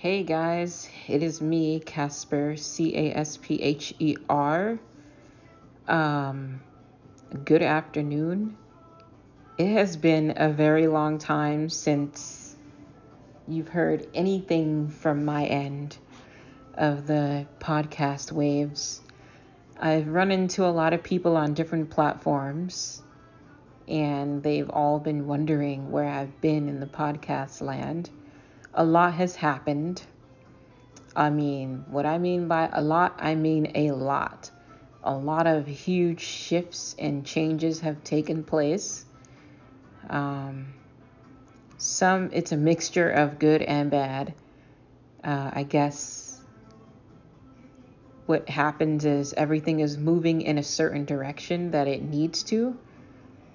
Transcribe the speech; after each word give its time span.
Hey 0.00 0.22
guys, 0.22 0.88
it 1.08 1.22
is 1.22 1.42
me, 1.42 1.78
Caspher, 1.78 2.58
C 2.58 2.96
A 2.96 3.14
S 3.18 3.36
P 3.36 3.60
H 3.60 3.92
E 3.98 4.16
R. 4.30 4.78
Um, 5.86 6.62
good 7.44 7.60
afternoon. 7.60 8.56
It 9.58 9.66
has 9.74 9.98
been 9.98 10.32
a 10.38 10.48
very 10.48 10.86
long 10.86 11.18
time 11.18 11.68
since 11.68 12.56
you've 13.46 13.68
heard 13.68 14.06
anything 14.14 14.88
from 14.88 15.26
my 15.26 15.44
end 15.44 15.98
of 16.78 17.06
the 17.06 17.46
podcast 17.58 18.32
waves. 18.32 19.02
I've 19.78 20.08
run 20.08 20.30
into 20.30 20.64
a 20.64 20.72
lot 20.72 20.94
of 20.94 21.02
people 21.02 21.36
on 21.36 21.52
different 21.52 21.90
platforms, 21.90 23.02
and 23.86 24.42
they've 24.42 24.70
all 24.70 24.98
been 24.98 25.26
wondering 25.26 25.90
where 25.90 26.08
I've 26.08 26.40
been 26.40 26.70
in 26.70 26.80
the 26.80 26.86
podcast 26.86 27.60
land 27.60 28.08
a 28.74 28.84
lot 28.84 29.14
has 29.14 29.36
happened. 29.36 30.02
I 31.14 31.30
mean, 31.30 31.84
what 31.88 32.06
I 32.06 32.18
mean 32.18 32.48
by 32.48 32.68
a 32.72 32.82
lot, 32.82 33.16
I 33.18 33.34
mean 33.34 33.72
a 33.74 33.90
lot. 33.90 34.50
A 35.02 35.14
lot 35.14 35.46
of 35.46 35.66
huge 35.66 36.20
shifts 36.20 36.94
and 36.98 37.24
changes 37.24 37.80
have 37.80 38.04
taken 38.04 38.44
place. 38.44 39.04
Um, 40.08 40.74
some, 41.78 42.30
it's 42.32 42.52
a 42.52 42.56
mixture 42.56 43.10
of 43.10 43.38
good 43.38 43.62
and 43.62 43.90
bad. 43.90 44.34
Uh, 45.24 45.50
I 45.52 45.62
guess 45.64 46.40
what 48.26 48.48
happens 48.48 49.04
is 49.04 49.32
everything 49.32 49.80
is 49.80 49.98
moving 49.98 50.42
in 50.42 50.58
a 50.58 50.62
certain 50.62 51.06
direction 51.06 51.72
that 51.72 51.88
it 51.88 52.02
needs 52.02 52.42
to. 52.44 52.76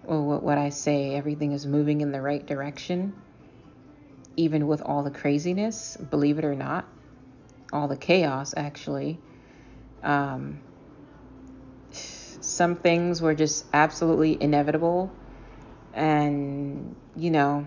Or 0.03 0.21
what, 0.21 0.43
what 0.43 0.57
I 0.57 0.69
say, 0.69 1.15
everything 1.15 1.53
is 1.53 1.65
moving 1.65 2.01
in 2.01 2.11
the 2.11 2.21
right 2.21 2.45
direction 2.45 3.13
even 4.35 4.67
with 4.67 4.81
all 4.81 5.03
the 5.03 5.11
craziness, 5.11 5.97
believe 5.97 6.39
it 6.39 6.45
or 6.45 6.55
not, 6.55 6.85
all 7.71 7.87
the 7.87 7.97
chaos 7.97 8.53
actually. 8.55 9.19
Um, 10.03 10.59
some 11.91 12.75
things 12.75 13.21
were 13.21 13.33
just 13.33 13.65
absolutely 13.73 14.41
inevitable. 14.41 15.11
And, 15.93 16.95
you 17.15 17.31
know, 17.31 17.65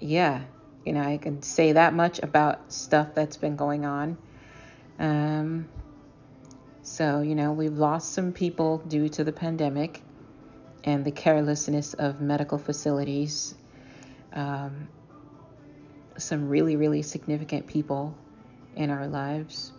yeah, 0.00 0.42
you 0.84 0.92
know, 0.92 1.02
I 1.02 1.18
can 1.18 1.42
say 1.42 1.72
that 1.72 1.94
much 1.94 2.18
about 2.18 2.72
stuff 2.72 3.14
that's 3.14 3.36
been 3.36 3.56
going 3.56 3.84
on. 3.84 4.18
Um, 4.98 5.68
so, 6.82 7.20
you 7.20 7.34
know, 7.34 7.52
we've 7.52 7.76
lost 7.76 8.12
some 8.12 8.32
people 8.32 8.78
due 8.78 9.08
to 9.10 9.24
the 9.24 9.32
pandemic 9.32 10.02
and 10.84 11.04
the 11.04 11.10
carelessness 11.10 11.94
of 11.94 12.20
medical 12.20 12.58
facilities 12.58 13.54
um, 14.32 14.88
some 16.16 16.48
really, 16.48 16.76
really 16.76 17.02
significant 17.02 17.66
people 17.66 18.16
in 18.76 18.90
our 18.90 19.06
lives, 19.06 19.72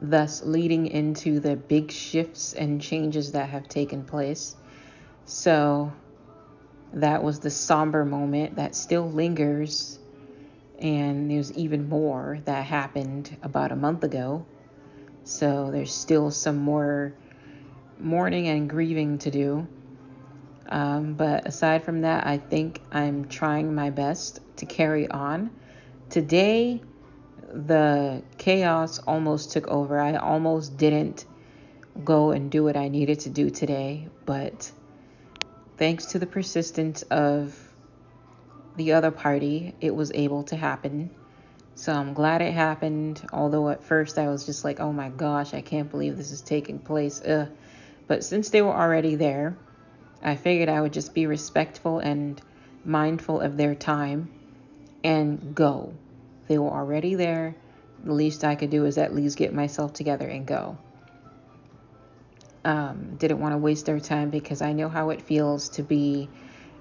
thus 0.00 0.42
leading 0.42 0.86
into 0.86 1.40
the 1.40 1.56
big 1.56 1.90
shifts 1.90 2.52
and 2.52 2.80
changes 2.80 3.32
that 3.32 3.48
have 3.48 3.68
taken 3.68 4.04
place. 4.04 4.56
So 5.24 5.92
that 6.92 7.22
was 7.22 7.40
the 7.40 7.50
somber 7.50 8.04
moment 8.04 8.56
that 8.56 8.74
still 8.74 9.10
lingers. 9.10 9.98
And 10.78 11.30
there's 11.30 11.52
even 11.52 11.88
more 11.88 12.40
that 12.44 12.64
happened 12.64 13.36
about 13.42 13.72
a 13.72 13.76
month 13.76 14.04
ago. 14.04 14.46
So 15.24 15.70
there's 15.70 15.92
still 15.92 16.30
some 16.30 16.56
more 16.56 17.14
mourning 17.98 18.48
and 18.48 18.70
grieving 18.70 19.18
to 19.18 19.30
do. 19.30 19.66
Um, 20.68 21.14
but 21.14 21.46
aside 21.46 21.84
from 21.84 22.02
that, 22.02 22.26
I 22.26 22.38
think 22.38 22.80
I'm 22.92 23.26
trying 23.28 23.74
my 23.74 23.90
best 23.90 24.40
to 24.58 24.66
carry 24.66 25.08
on. 25.08 25.50
Today, 26.10 26.82
the 27.52 28.22
chaos 28.36 28.98
almost 28.98 29.52
took 29.52 29.68
over. 29.68 29.98
I 29.98 30.16
almost 30.16 30.76
didn't 30.76 31.24
go 32.04 32.30
and 32.30 32.50
do 32.50 32.64
what 32.64 32.76
I 32.76 32.88
needed 32.88 33.20
to 33.20 33.30
do 33.30 33.50
today, 33.50 34.08
but 34.26 34.70
thanks 35.76 36.06
to 36.06 36.18
the 36.18 36.26
persistence 36.26 37.02
of 37.02 37.58
the 38.76 38.92
other 38.92 39.10
party, 39.10 39.74
it 39.80 39.94
was 39.94 40.12
able 40.12 40.44
to 40.44 40.56
happen. 40.56 41.10
So 41.74 41.92
I'm 41.92 42.12
glad 42.12 42.42
it 42.42 42.52
happened. 42.52 43.22
Although 43.32 43.70
at 43.70 43.84
first 43.84 44.18
I 44.18 44.28
was 44.28 44.46
just 44.46 44.64
like, 44.64 44.80
oh 44.80 44.92
my 44.92 45.08
gosh, 45.08 45.54
I 45.54 45.60
can't 45.60 45.90
believe 45.90 46.16
this 46.16 46.30
is 46.30 46.42
taking 46.42 46.78
place. 46.78 47.22
Ugh. 47.24 47.48
But 48.06 48.24
since 48.24 48.50
they 48.50 48.62
were 48.62 48.74
already 48.74 49.14
there, 49.14 49.56
I 50.22 50.36
figured 50.36 50.68
I 50.68 50.80
would 50.80 50.92
just 50.92 51.14
be 51.14 51.26
respectful 51.26 51.98
and 51.98 52.40
mindful 52.84 53.40
of 53.40 53.56
their 53.56 53.74
time 53.74 54.28
and 55.04 55.54
go. 55.54 55.94
They 56.48 56.58
were 56.58 56.70
already 56.70 57.14
there. 57.14 57.54
The 58.04 58.12
least 58.12 58.44
I 58.44 58.54
could 58.54 58.70
do 58.70 58.84
is 58.84 58.98
at 58.98 59.14
least 59.14 59.38
get 59.38 59.54
myself 59.54 59.92
together 59.92 60.26
and 60.26 60.46
go. 60.46 60.78
Um, 62.64 63.16
didn't 63.16 63.40
want 63.40 63.52
to 63.54 63.58
waste 63.58 63.86
their 63.86 64.00
time 64.00 64.30
because 64.30 64.60
I 64.62 64.72
know 64.72 64.88
how 64.88 65.10
it 65.10 65.22
feels 65.22 65.68
to 65.70 65.82
be 65.82 66.28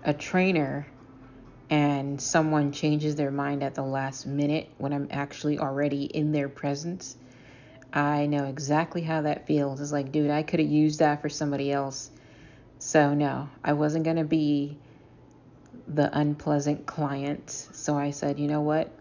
a 0.04 0.14
trainer 0.14 0.88
and 1.70 2.20
someone 2.20 2.72
changes 2.72 3.16
their 3.16 3.32
mind 3.32 3.62
at 3.62 3.76
the 3.76 3.84
last 3.84 4.26
minute 4.26 4.70
when 4.78 4.94
I'm 4.94 5.08
actually 5.12 5.60
already 5.60 6.06
in 6.06 6.32
their 6.32 6.50
presence. 6.50 7.16
I 7.94 8.26
know 8.26 8.46
exactly 8.46 9.02
how 9.02 9.22
that 9.22 9.48
feels. 9.48 9.80
It's 9.80 9.92
like, 9.92 10.12
dude, 10.12 10.32
I 10.32 10.44
could 10.44 10.60
have 10.60 10.70
used 10.70 11.00
that 11.00 11.22
for 11.22 11.30
somebody 11.30 11.72
else 11.72 12.10
so, 12.80 13.14
no, 13.14 13.50
I 13.64 13.74
wasn't 13.74 14.04
going 14.04 14.18
to 14.18 14.24
be 14.24 14.78
the 15.88 16.16
unpleasant 16.18 16.86
client. 16.86 17.50
So 17.50 17.98
I 17.98 18.12
said, 18.12 18.40
you 18.40 18.48
know 18.48 18.62
what? 18.62 18.92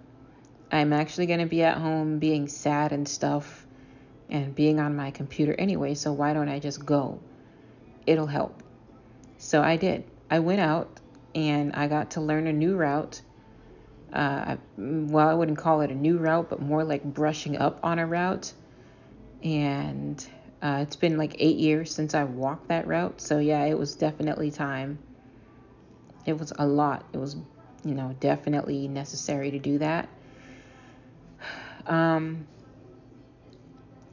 I'm 0.70 0.92
actually 0.92 1.26
going 1.26 1.41
to 1.41 1.47
be 1.47 1.62
at 1.62 1.78
home 1.78 2.19
being 2.19 2.48
sad 2.48 2.92
and 2.92 3.09
stuff 3.09 3.66
and 4.28 4.54
being 4.54 4.81
on 4.81 4.97
my 4.97 5.10
computer 5.10 5.54
anyway. 5.54 5.94
So 5.94 6.12
why 6.12 6.32
don't 6.32 6.48
I 6.48 6.59
just 6.59 6.84
go? 6.84 7.20
It'll 8.06 8.26
help. 8.26 8.62
So 9.38 9.62
I 9.62 9.76
did. 9.76 10.04
I 10.31 10.41
went 10.41 10.60
out 10.60 11.00
and 11.34 11.75
I 11.75 11.86
got 11.86 12.12
to 12.12 12.20
learn 12.20 12.47
a 12.47 12.53
new 12.53 12.76
route. 12.76 13.20
Uh, 14.12 14.56
well, 14.76 15.28
I 15.28 15.34
wouldn't 15.34 15.59
call 15.59 15.82
it 15.82 15.91
a 15.91 15.94
new 15.94 16.19
route, 16.19 16.48
but 16.48 16.60
more 16.60 16.82
like 16.84 17.04
brushing 17.04 17.59
up 17.59 17.81
on 17.82 17.98
a 17.98 18.06
route. 18.06 18.53
And 19.42 20.26
uh, 20.62 20.78
it's 20.82 20.96
been 20.96 21.18
like 21.18 21.36
eight 21.38 21.56
years 21.56 21.94
since 21.94 22.14
I 22.14 22.24
walked 22.24 22.68
that 22.68 22.86
route. 22.86 23.20
So, 23.20 23.38
yeah, 23.38 23.64
it 23.64 23.78
was 23.78 23.94
definitely 23.94 24.50
time. 24.50 24.98
It 26.24 26.38
was 26.38 26.52
a 26.58 26.66
lot. 26.66 27.04
It 27.12 27.18
was, 27.18 27.36
you 27.84 27.94
know, 27.94 28.16
definitely 28.20 28.88
necessary 28.88 29.50
to 29.52 29.58
do 29.58 29.78
that. 29.78 30.08
Um, 31.86 32.46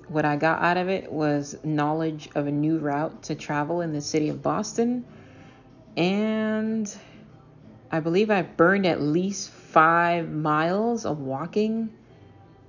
what 0.07 0.25
I 0.25 0.35
got 0.35 0.61
out 0.61 0.77
of 0.77 0.89
it 0.89 1.11
was 1.11 1.55
knowledge 1.63 2.29
of 2.35 2.45
a 2.45 2.51
new 2.51 2.77
route 2.77 3.23
to 3.23 3.35
travel 3.35 3.81
in 3.81 3.93
the 3.93 4.01
city 4.01 4.29
of 4.29 4.43
Boston. 4.43 5.05
And 5.95 6.93
I 7.89 7.99
believe 7.99 8.29
I 8.29 8.41
burned 8.41 8.85
at 8.85 9.01
least 9.01 9.49
five 9.49 10.29
miles 10.29 11.05
of 11.05 11.19
walking. 11.19 11.89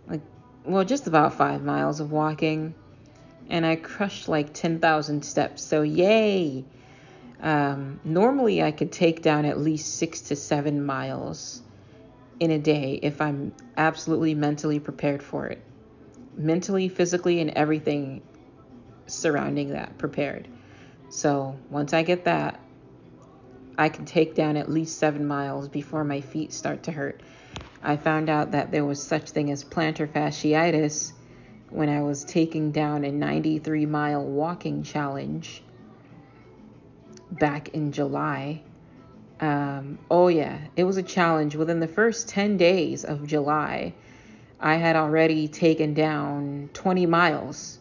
Like, 0.06 0.22
well, 0.64 0.84
just 0.84 1.06
about 1.06 1.34
five 1.34 1.62
miles 1.62 2.00
of 2.00 2.12
walking 2.12 2.74
and 3.48 3.64
I 3.64 3.76
crushed 3.76 4.28
like 4.28 4.52
10,000 4.52 5.24
steps. 5.24 5.62
So, 5.62 5.82
yay! 5.82 6.64
Um, 7.40 8.00
normally, 8.04 8.62
I 8.62 8.70
could 8.70 8.92
take 8.92 9.22
down 9.22 9.44
at 9.44 9.58
least 9.58 9.96
six 9.96 10.22
to 10.22 10.36
seven 10.36 10.84
miles 10.84 11.62
in 12.40 12.50
a 12.50 12.58
day 12.58 12.98
if 13.02 13.20
I'm 13.20 13.52
absolutely 13.76 14.34
mentally 14.34 14.80
prepared 14.80 15.22
for 15.22 15.46
it. 15.46 15.62
Mentally, 16.36 16.88
physically, 16.88 17.40
and 17.40 17.50
everything 17.50 18.22
surrounding 19.06 19.70
that 19.70 19.98
prepared. 19.98 20.48
So, 21.10 21.58
once 21.70 21.92
I 21.92 22.02
get 22.02 22.24
that, 22.24 22.60
I 23.76 23.88
can 23.88 24.04
take 24.04 24.34
down 24.34 24.56
at 24.56 24.70
least 24.70 24.98
seven 24.98 25.26
miles 25.26 25.68
before 25.68 26.04
my 26.04 26.20
feet 26.20 26.52
start 26.52 26.84
to 26.84 26.92
hurt. 26.92 27.20
I 27.82 27.96
found 27.96 28.30
out 28.30 28.52
that 28.52 28.70
there 28.70 28.84
was 28.84 29.02
such 29.02 29.30
thing 29.30 29.50
as 29.50 29.64
plantar 29.64 30.08
fasciitis 30.08 31.12
when 31.74 31.88
I 31.88 32.02
was 32.02 32.24
taking 32.24 32.70
down 32.70 33.04
a 33.04 33.10
93 33.10 33.84
mile 33.84 34.24
walking 34.24 34.84
challenge 34.84 35.60
back 37.32 37.70
in 37.70 37.90
July. 37.90 38.62
Um, 39.40 39.98
oh, 40.08 40.28
yeah, 40.28 40.58
it 40.76 40.84
was 40.84 40.98
a 40.98 41.02
challenge. 41.02 41.56
Within 41.56 41.80
the 41.80 41.88
first 41.88 42.28
10 42.28 42.56
days 42.58 43.04
of 43.04 43.26
July, 43.26 43.92
I 44.60 44.76
had 44.76 44.94
already 44.94 45.48
taken 45.48 45.94
down 45.94 46.70
20 46.74 47.06
miles. 47.06 47.80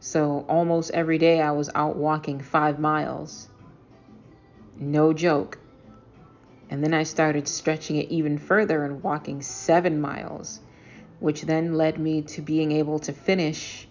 So 0.00 0.46
almost 0.48 0.90
every 0.92 1.18
day 1.18 1.42
I 1.42 1.50
was 1.50 1.68
out 1.74 1.96
walking 1.96 2.40
five 2.40 2.78
miles. 2.78 3.46
No 4.78 5.12
joke. 5.12 5.58
And 6.70 6.82
then 6.82 6.94
I 6.94 7.02
started 7.02 7.46
stretching 7.46 7.96
it 7.96 8.08
even 8.08 8.38
further 8.38 8.84
and 8.84 9.02
walking 9.02 9.42
seven 9.42 10.00
miles 10.00 10.60
which 11.24 11.40
then 11.40 11.72
led 11.72 11.98
me 11.98 12.20
to 12.20 12.42
being 12.42 12.70
able 12.70 12.98
to 12.98 13.10
finish 13.10 13.88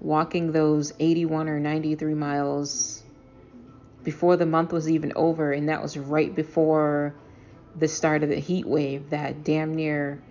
walking 0.00 0.50
those 0.50 0.94
81 0.98 1.46
or 1.46 1.60
93 1.60 2.14
miles 2.14 3.02
before 4.02 4.38
the 4.38 4.46
month 4.46 4.72
was 4.72 4.88
even 4.88 5.12
over. 5.14 5.52
And 5.52 5.68
that 5.68 5.82
was 5.82 5.98
right 5.98 6.34
before 6.34 7.14
the 7.76 7.86
start 7.86 8.22
of 8.22 8.30
the 8.30 8.38
heat 8.40 8.64
wave 8.64 9.10
that 9.10 9.44
damn 9.44 9.74
near 9.74 10.22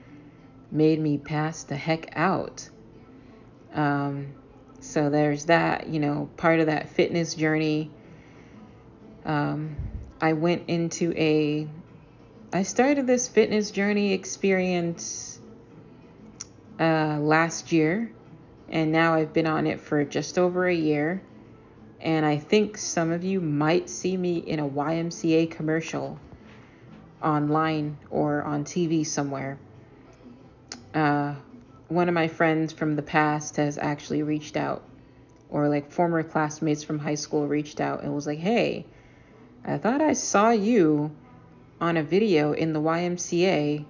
made 0.71 0.99
me 0.99 1.19
pass 1.19 1.65
the 1.65 1.75
heck 1.75 2.09
out. 2.15 2.67
Um, 3.71 4.33
so 4.79 5.11
there's 5.11 5.45
that, 5.45 5.85
you 5.85 5.99
know, 5.99 6.31
part 6.35 6.59
of 6.59 6.65
that 6.65 6.89
fitness 6.89 7.35
journey. 7.35 7.91
Um, 9.23 9.75
I 10.19 10.33
went 10.33 10.63
into 10.67 11.13
a, 11.15 11.67
I 12.51 12.63
started 12.63 13.05
this 13.05 13.27
fitness 13.27 13.69
journey 13.69 14.13
experience 14.13 15.32
uh, 16.79 17.17
last 17.19 17.71
year, 17.71 18.11
and 18.69 18.91
now 18.91 19.13
I've 19.15 19.33
been 19.33 19.47
on 19.47 19.67
it 19.67 19.79
for 19.79 20.03
just 20.03 20.37
over 20.37 20.67
a 20.67 20.73
year. 20.73 21.21
And 22.01 22.25
I 22.25 22.37
think 22.37 22.77
some 22.77 23.11
of 23.11 23.23
you 23.23 23.39
might 23.39 23.89
see 23.89 24.17
me 24.17 24.37
in 24.37 24.59
a 24.59 24.67
YMCA 24.67 25.51
commercial 25.51 26.19
online 27.21 27.97
or 28.09 28.43
on 28.43 28.65
TV 28.65 29.05
somewhere. 29.05 29.57
Uh, 30.93 31.35
one 31.87 32.09
of 32.09 32.13
my 32.13 32.27
friends 32.27 32.73
from 32.73 32.95
the 32.95 33.01
past 33.01 33.55
has 33.57 33.77
actually 33.77 34.23
reached 34.23 34.57
out, 34.57 34.83
or 35.49 35.69
like 35.69 35.91
former 35.91 36.23
classmates 36.23 36.83
from 36.83 36.99
high 36.99 37.15
school 37.15 37.47
reached 37.47 37.79
out 37.79 38.03
and 38.03 38.13
was 38.13 38.27
like, 38.27 38.39
hey, 38.39 38.85
I 39.63 39.77
thought 39.77 40.01
I 40.01 40.13
saw 40.13 40.49
you 40.49 41.11
on 41.79 41.97
a 41.97 42.03
video 42.03 42.53
in 42.53 42.73
the 42.73 42.81
YMCA. 42.81 43.85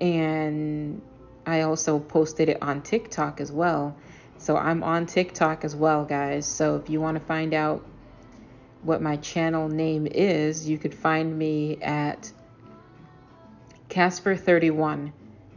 And 0.00 1.02
I 1.46 1.62
also 1.62 1.98
posted 1.98 2.48
it 2.48 2.62
on 2.62 2.82
TikTok 2.82 3.40
as 3.40 3.50
well. 3.50 3.96
So 4.38 4.56
I'm 4.56 4.82
on 4.84 5.06
TikTok 5.06 5.64
as 5.64 5.74
well, 5.74 6.04
guys. 6.04 6.46
So 6.46 6.76
if 6.76 6.88
you 6.88 7.00
want 7.00 7.18
to 7.18 7.24
find 7.24 7.54
out 7.54 7.84
what 8.82 9.02
my 9.02 9.16
channel 9.16 9.68
name 9.68 10.06
is, 10.06 10.68
you 10.68 10.78
could 10.78 10.94
find 10.94 11.36
me 11.36 11.78
at 11.82 12.30
Caspher31, 13.88 15.12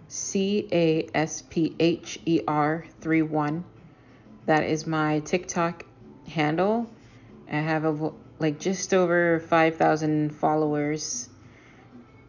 C 0.08 0.68
A 0.72 1.08
S 1.14 1.44
P 1.44 1.76
H 1.80 2.20
E 2.26 2.42
R 2.48 2.86
3 3.02 3.22
1. 3.22 3.64
That 4.46 4.64
is 4.64 4.88
my 4.88 5.20
TikTok 5.20 5.86
handle. 6.28 6.90
I 7.52 7.58
have 7.58 7.86
a, 7.86 8.12
like 8.40 8.60
just 8.60 8.94
over 8.94 9.40
5,000 9.40 10.34
followers. 10.34 11.30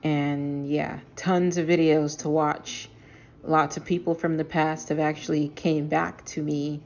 And 0.02 0.68
yeah, 0.68 1.00
tons 1.16 1.56
of 1.56 1.68
videos 1.68 2.18
to 2.18 2.28
watch. 2.28 2.88
Lots 3.44 3.76
of 3.76 3.84
people 3.84 4.14
from 4.14 4.36
the 4.36 4.44
past 4.44 4.88
have 4.88 4.98
actually 4.98 5.48
came 5.48 5.88
back 5.88 6.24
to 6.26 6.42
me 6.42 6.80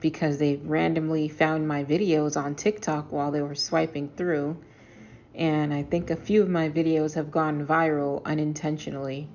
because 0.00 0.38
they 0.38 0.56
randomly 0.56 1.28
found 1.28 1.66
my 1.66 1.84
videos 1.84 2.40
on 2.40 2.54
TikTok 2.54 3.10
while 3.12 3.30
they 3.30 3.42
were 3.42 3.54
swiping 3.54 4.08
through. 4.08 4.56
And 5.34 5.72
I 5.72 5.82
think 5.82 6.10
a 6.10 6.16
few 6.16 6.42
of 6.42 6.48
my 6.48 6.68
videos 6.68 7.14
have 7.14 7.30
gone 7.30 7.66
viral 7.66 8.24
unintentionally. 8.24 9.28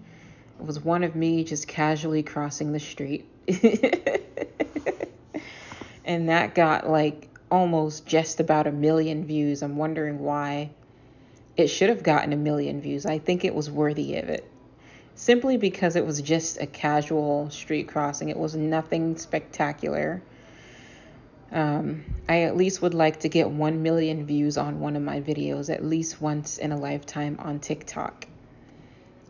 It 0.60 0.66
was 0.66 0.80
one 0.80 1.04
of 1.04 1.16
me 1.16 1.44
just 1.44 1.68
casually 1.68 2.24
crossing 2.24 2.72
the 2.72 2.80
street. 2.80 3.30
and 6.06 6.30
that 6.30 6.56
got 6.56 6.90
like 6.90 7.30
almost 7.50 8.06
just 8.06 8.40
about 8.40 8.68
a 8.68 8.72
million 8.72 9.26
views. 9.26 9.62
I'm 9.62 9.78
wondering 9.78 10.20
why. 10.20 10.72
It 11.56 11.68
should 11.68 11.90
have 11.90 12.04
gotten 12.04 12.34
a 12.34 12.38
million 12.38 12.82
views. 12.82 13.06
I 13.06 13.20
think 13.20 13.46
it 13.46 13.54
was 13.54 13.70
worthy 13.70 14.16
of 14.16 14.30
it. 14.30 14.50
Simply 15.16 15.58
because 15.58 15.96
it 15.96 16.06
was 16.06 16.22
just 16.22 16.60
a 16.60 16.66
casual 16.66 17.50
street 17.52 17.88
crossing. 17.88 18.30
It 18.30 18.38
was 18.38 18.56
nothing 18.56 19.18
spectacular. 19.18 20.24
Um, 21.52 22.04
I 22.28 22.44
at 22.44 22.58
least 22.58 22.82
would 22.82 22.96
like 22.96 23.20
to 23.20 23.30
get 23.30 23.50
1 23.50 23.84
million 23.84 24.26
views 24.26 24.58
on 24.58 24.80
one 24.80 24.96
of 24.96 25.04
my 25.04 25.22
videos 25.22 25.72
at 25.72 25.86
least 25.86 26.20
once 26.20 26.58
in 26.58 26.72
a 26.72 26.78
lifetime 26.78 27.36
on 27.40 27.60
TikTok. 27.60 28.28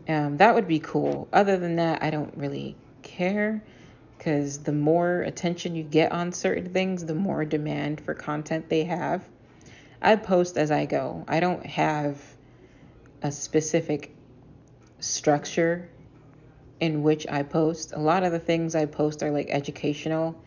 Um, 0.08 0.38
that 0.38 0.54
would 0.54 0.66
be 0.66 0.80
cool. 0.80 1.28
Other 1.32 1.58
than 1.58 1.76
that, 1.76 2.02
I 2.02 2.08
don't 2.08 2.34
really 2.36 2.76
care 3.02 3.62
because 4.16 4.58
the 4.60 4.72
more 4.72 5.20
attention 5.20 5.74
you 5.74 5.82
get 5.82 6.12
on 6.12 6.32
certain 6.32 6.72
things, 6.72 7.04
the 7.04 7.14
more 7.14 7.44
demand 7.44 8.00
for 8.00 8.14
content 8.14 8.70
they 8.70 8.84
have. 8.84 9.22
I 10.04 10.16
post 10.16 10.58
as 10.58 10.70
I 10.70 10.84
go. 10.84 11.24
I 11.26 11.40
don't 11.40 11.64
have 11.64 12.22
a 13.22 13.32
specific 13.32 14.14
structure 15.00 15.88
in 16.78 17.02
which 17.02 17.26
I 17.26 17.42
post. 17.42 17.94
A 17.94 17.98
lot 17.98 18.22
of 18.22 18.30
the 18.30 18.38
things 18.38 18.74
I 18.74 18.84
post 18.84 19.22
are 19.22 19.30
like 19.30 19.48
educational 19.48 20.38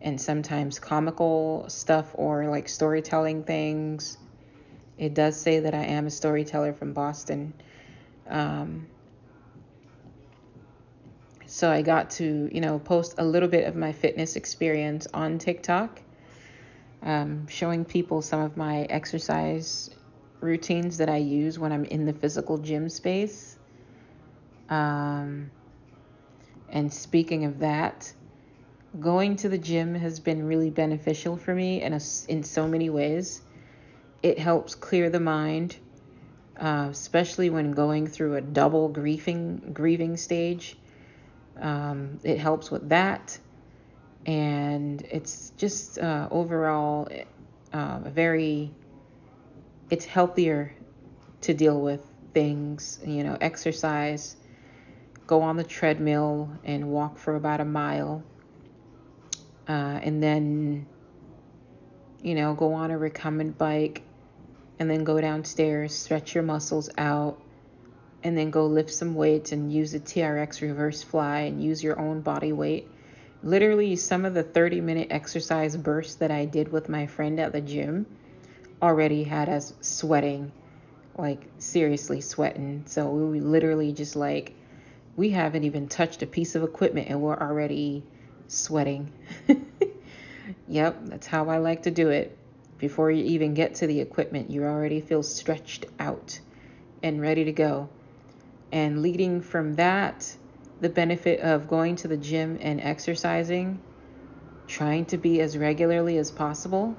and 0.00 0.20
sometimes 0.20 0.78
comical 0.78 1.64
stuff 1.68 2.12
or 2.14 2.46
like 2.46 2.68
storytelling 2.68 3.42
things. 3.42 4.16
It 4.96 5.12
does 5.12 5.38
say 5.38 5.58
that 5.58 5.74
I 5.74 5.84
am 5.84 6.06
a 6.06 6.10
storyteller 6.10 6.72
from 6.72 6.92
Boston. 6.92 7.52
Um, 8.28 8.86
so 11.46 11.68
I 11.68 11.82
got 11.82 12.10
to, 12.10 12.48
you 12.52 12.60
know, 12.60 12.78
post 12.78 13.16
a 13.18 13.24
little 13.24 13.48
bit 13.48 13.66
of 13.66 13.74
my 13.74 13.90
fitness 13.90 14.36
experience 14.36 15.08
on 15.12 15.38
TikTok, 15.38 16.00
um, 17.02 17.46
showing 17.48 17.84
people 17.84 18.22
some 18.22 18.40
of 18.40 18.56
my 18.56 18.82
exercise 18.82 19.90
routines 20.40 20.98
that 20.98 21.08
I 21.08 21.16
use 21.16 21.58
when 21.58 21.72
I'm 21.72 21.84
in 21.84 22.06
the 22.06 22.12
physical 22.12 22.58
gym 22.58 22.88
space. 22.88 23.58
Um, 24.68 25.50
and 26.68 26.92
speaking 26.92 27.44
of 27.44 27.60
that, 27.60 28.12
going 28.98 29.36
to 29.36 29.48
the 29.48 29.58
gym 29.58 29.94
has 29.94 30.20
been 30.20 30.46
really 30.46 30.70
beneficial 30.70 31.36
for 31.36 31.54
me 31.54 31.82
in, 31.82 31.92
a, 31.92 32.00
in 32.28 32.42
so 32.42 32.66
many 32.66 32.90
ways. 32.90 33.42
It 34.22 34.38
helps 34.38 34.74
clear 34.74 35.10
the 35.10 35.20
mind, 35.20 35.76
uh, 36.58 36.88
especially 36.90 37.50
when 37.50 37.72
going 37.72 38.06
through 38.06 38.36
a 38.36 38.40
double 38.40 38.88
grieving 38.88 39.70
grieving 39.72 40.16
stage. 40.16 40.76
Um, 41.60 42.18
it 42.22 42.38
helps 42.38 42.70
with 42.70 42.88
that, 42.88 43.38
and 44.26 45.02
it's 45.10 45.52
just 45.56 45.98
uh, 45.98 46.28
overall 46.30 47.08
uh, 47.72 47.98
very. 48.04 48.72
It's 49.90 50.04
healthier 50.04 50.72
to 51.40 51.54
deal 51.54 51.80
with 51.80 52.06
things, 52.32 53.00
you 53.04 53.24
know, 53.24 53.36
exercise, 53.40 54.36
go 55.26 55.42
on 55.42 55.56
the 55.56 55.64
treadmill 55.64 56.48
and 56.62 56.90
walk 56.90 57.18
for 57.18 57.34
about 57.34 57.60
a 57.60 57.64
mile 57.64 58.22
uh, 59.70 60.00
and 60.02 60.20
then, 60.20 60.84
you 62.22 62.34
know, 62.34 62.54
go 62.54 62.74
on 62.74 62.90
a 62.90 62.98
recumbent 62.98 63.56
bike 63.56 64.02
and 64.80 64.90
then 64.90 65.04
go 65.04 65.20
downstairs, 65.20 65.94
stretch 65.94 66.34
your 66.34 66.42
muscles 66.42 66.90
out, 66.98 67.40
and 68.24 68.36
then 68.36 68.50
go 68.50 68.66
lift 68.66 68.92
some 68.92 69.14
weights 69.14 69.52
and 69.52 69.72
use 69.72 69.94
a 69.94 70.00
TRX 70.00 70.60
reverse 70.60 71.04
fly 71.04 71.42
and 71.42 71.62
use 71.62 71.84
your 71.84 72.00
own 72.00 72.20
body 72.20 72.52
weight. 72.52 72.89
Literally, 73.42 73.96
some 73.96 74.24
of 74.26 74.34
the 74.34 74.42
30 74.42 74.80
minute 74.82 75.08
exercise 75.10 75.76
bursts 75.76 76.16
that 76.16 76.30
I 76.30 76.44
did 76.44 76.70
with 76.70 76.88
my 76.88 77.06
friend 77.06 77.40
at 77.40 77.52
the 77.52 77.60
gym 77.60 78.06
already 78.82 79.24
had 79.24 79.48
us 79.48 79.72
sweating, 79.80 80.52
like 81.16 81.46
seriously 81.58 82.20
sweating. 82.20 82.84
So 82.86 83.08
we 83.08 83.40
literally 83.40 83.92
just 83.92 84.14
like, 84.14 84.54
we 85.16 85.30
haven't 85.30 85.64
even 85.64 85.88
touched 85.88 86.22
a 86.22 86.26
piece 86.26 86.54
of 86.54 86.62
equipment 86.62 87.08
and 87.08 87.22
we're 87.22 87.38
already 87.38 88.02
sweating. 88.48 89.10
yep, 90.68 90.98
that's 91.04 91.26
how 91.26 91.48
I 91.48 91.58
like 91.58 91.82
to 91.84 91.90
do 91.90 92.10
it. 92.10 92.36
Before 92.76 93.10
you 93.10 93.24
even 93.24 93.54
get 93.54 93.76
to 93.76 93.86
the 93.86 94.00
equipment, 94.00 94.50
you 94.50 94.64
already 94.64 95.00
feel 95.00 95.22
stretched 95.22 95.86
out 95.98 96.40
and 97.02 97.20
ready 97.20 97.44
to 97.44 97.52
go. 97.52 97.88
And 98.72 99.02
leading 99.02 99.40
from 99.40 99.74
that, 99.74 100.36
the 100.80 100.88
benefit 100.88 101.40
of 101.40 101.68
going 101.68 101.96
to 101.96 102.08
the 102.08 102.16
gym 102.16 102.58
and 102.60 102.80
exercising, 102.80 103.80
trying 104.66 105.04
to 105.06 105.18
be 105.18 105.40
as 105.40 105.56
regularly 105.56 106.16
as 106.18 106.30
possible. 106.30 106.96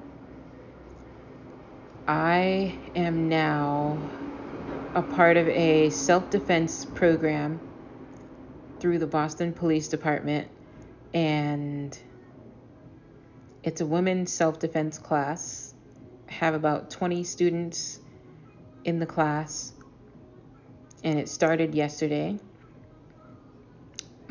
I 2.06 2.78
am 2.94 3.28
now 3.28 3.98
a 4.94 5.02
part 5.02 5.36
of 5.36 5.48
a 5.48 5.90
self 5.90 6.30
defense 6.30 6.84
program 6.84 7.60
through 8.80 8.98
the 8.98 9.06
Boston 9.06 9.52
Police 9.52 9.88
Department 9.88 10.48
and 11.14 11.98
it's 13.62 13.80
a 13.80 13.86
women's 13.86 14.32
self 14.32 14.58
defense 14.58 14.98
class. 14.98 15.74
I 16.28 16.32
have 16.32 16.54
about 16.54 16.90
20 16.90 17.24
students 17.24 18.00
in 18.84 18.98
the 18.98 19.06
class, 19.06 19.72
and 21.04 21.18
it 21.18 21.28
started 21.28 21.74
yesterday. 21.74 22.38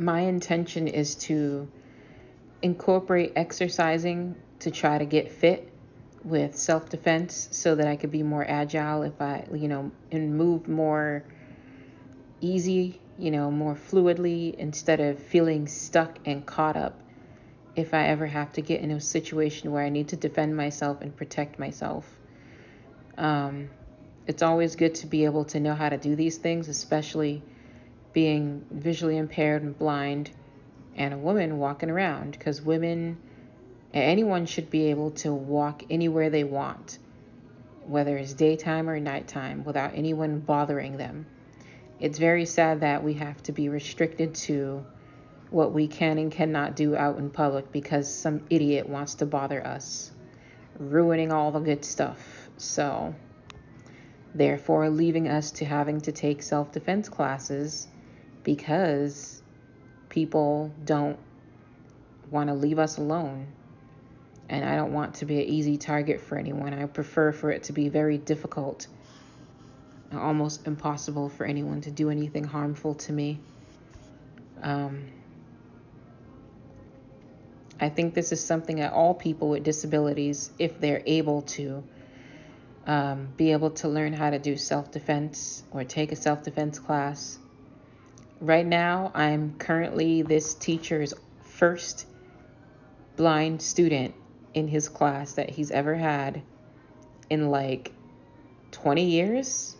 My 0.01 0.21
intention 0.21 0.87
is 0.87 1.15
to 1.27 1.69
incorporate 2.61 3.33
exercising 3.35 4.35
to 4.59 4.71
try 4.71 4.97
to 4.97 5.05
get 5.05 5.31
fit 5.31 5.71
with 6.23 6.55
self 6.55 6.89
defense 6.89 7.49
so 7.51 7.75
that 7.75 7.87
I 7.87 7.95
could 7.95 8.11
be 8.11 8.23
more 8.23 8.45
agile 8.47 9.03
if 9.03 9.21
I, 9.21 9.45
you 9.53 9.67
know, 9.67 9.91
and 10.11 10.35
move 10.35 10.67
more 10.67 11.23
easy 12.41 13.01
you 13.21 13.29
know, 13.29 13.51
more 13.51 13.75
fluidly 13.75 14.55
instead 14.55 14.99
of 14.99 15.19
feeling 15.19 15.67
stuck 15.67 16.17
and 16.25 16.43
caught 16.43 16.75
up 16.75 16.99
if 17.75 17.93
I 17.93 18.07
ever 18.07 18.25
have 18.25 18.51
to 18.53 18.61
get 18.61 18.81
in 18.81 18.89
a 18.89 18.99
situation 18.99 19.71
where 19.71 19.83
I 19.83 19.89
need 19.89 20.09
to 20.09 20.15
defend 20.15 20.57
myself 20.57 21.01
and 21.01 21.15
protect 21.15 21.59
myself. 21.59 22.05
Um, 23.19 23.69
it's 24.25 24.41
always 24.41 24.75
good 24.75 24.95
to 24.95 25.07
be 25.07 25.25
able 25.25 25.45
to 25.45 25.59
know 25.59 25.75
how 25.75 25.89
to 25.89 25.97
do 25.97 26.15
these 26.15 26.37
things, 26.37 26.67
especially 26.67 27.43
being 28.13 28.65
visually 28.71 29.17
impaired 29.17 29.63
and 29.63 29.77
blind 29.77 30.31
and 30.95 31.13
a 31.13 31.17
woman 31.17 31.57
walking 31.57 31.89
around 31.89 32.31
because 32.31 32.61
women 32.61 33.17
anyone 33.93 34.45
should 34.45 34.69
be 34.69 34.87
able 34.87 35.11
to 35.11 35.33
walk 35.33 35.83
anywhere 35.89 36.29
they 36.29 36.43
want 36.43 36.97
whether 37.85 38.17
it's 38.17 38.33
daytime 38.33 38.89
or 38.89 38.99
nighttime 38.99 39.63
without 39.63 39.91
anyone 39.95 40.39
bothering 40.39 40.97
them. 40.97 41.25
It's 41.99 42.17
very 42.17 42.45
sad 42.45 42.81
that 42.81 43.03
we 43.03 43.15
have 43.15 43.41
to 43.43 43.51
be 43.51 43.69
restricted 43.69 44.35
to 44.35 44.85
what 45.49 45.73
we 45.73 45.87
can 45.87 46.17
and 46.17 46.31
cannot 46.31 46.75
do 46.75 46.95
out 46.95 47.17
in 47.17 47.29
public 47.29 47.71
because 47.71 48.13
some 48.13 48.45
idiot 48.49 48.87
wants 48.87 49.15
to 49.15 49.25
bother 49.25 49.65
us 49.65 50.11
ruining 50.79 51.31
all 51.31 51.51
the 51.51 51.59
good 51.59 51.83
stuff. 51.83 52.49
So 52.57 53.13
therefore 54.33 54.89
leaving 54.89 55.27
us 55.27 55.51
to 55.51 55.65
having 55.65 55.99
to 56.01 56.11
take 56.11 56.41
self-defense 56.41 57.09
classes 57.09 57.87
because 58.43 59.41
people 60.09 60.71
don't 60.83 61.17
want 62.29 62.49
to 62.49 62.53
leave 62.53 62.79
us 62.79 62.97
alone. 62.97 63.47
And 64.49 64.65
I 64.65 64.75
don't 64.75 64.93
want 64.93 65.15
to 65.15 65.25
be 65.25 65.41
an 65.41 65.47
easy 65.47 65.77
target 65.77 66.19
for 66.19 66.37
anyone. 66.37 66.73
I 66.73 66.85
prefer 66.85 67.31
for 67.31 67.51
it 67.51 67.63
to 67.63 67.73
be 67.73 67.87
very 67.89 68.17
difficult, 68.17 68.87
almost 70.13 70.67
impossible 70.67 71.29
for 71.29 71.45
anyone 71.45 71.81
to 71.81 71.91
do 71.91 72.09
anything 72.09 72.43
harmful 72.43 72.95
to 72.95 73.13
me. 73.13 73.39
Um, 74.61 75.05
I 77.79 77.89
think 77.89 78.13
this 78.13 78.31
is 78.31 78.43
something 78.43 78.77
that 78.77 78.93
all 78.93 79.13
people 79.13 79.49
with 79.49 79.63
disabilities, 79.63 80.51
if 80.59 80.79
they're 80.79 81.01
able 81.05 81.43
to, 81.43 81.83
um, 82.85 83.29
be 83.37 83.53
able 83.53 83.71
to 83.71 83.87
learn 83.87 84.13
how 84.13 84.29
to 84.29 84.37
do 84.37 84.57
self 84.57 84.91
defense 84.91 85.63
or 85.71 85.83
take 85.83 86.11
a 86.11 86.15
self 86.15 86.43
defense 86.43 86.77
class 86.77 87.39
Right 88.41 88.65
now, 88.65 89.11
I'm 89.13 89.53
currently 89.59 90.23
this 90.23 90.55
teacher's 90.55 91.13
first 91.43 92.07
blind 93.15 93.61
student 93.61 94.15
in 94.55 94.67
his 94.67 94.89
class 94.89 95.33
that 95.33 95.51
he's 95.51 95.69
ever 95.69 95.93
had 95.93 96.41
in 97.29 97.51
like 97.51 97.91
20 98.71 99.05
years. 99.05 99.75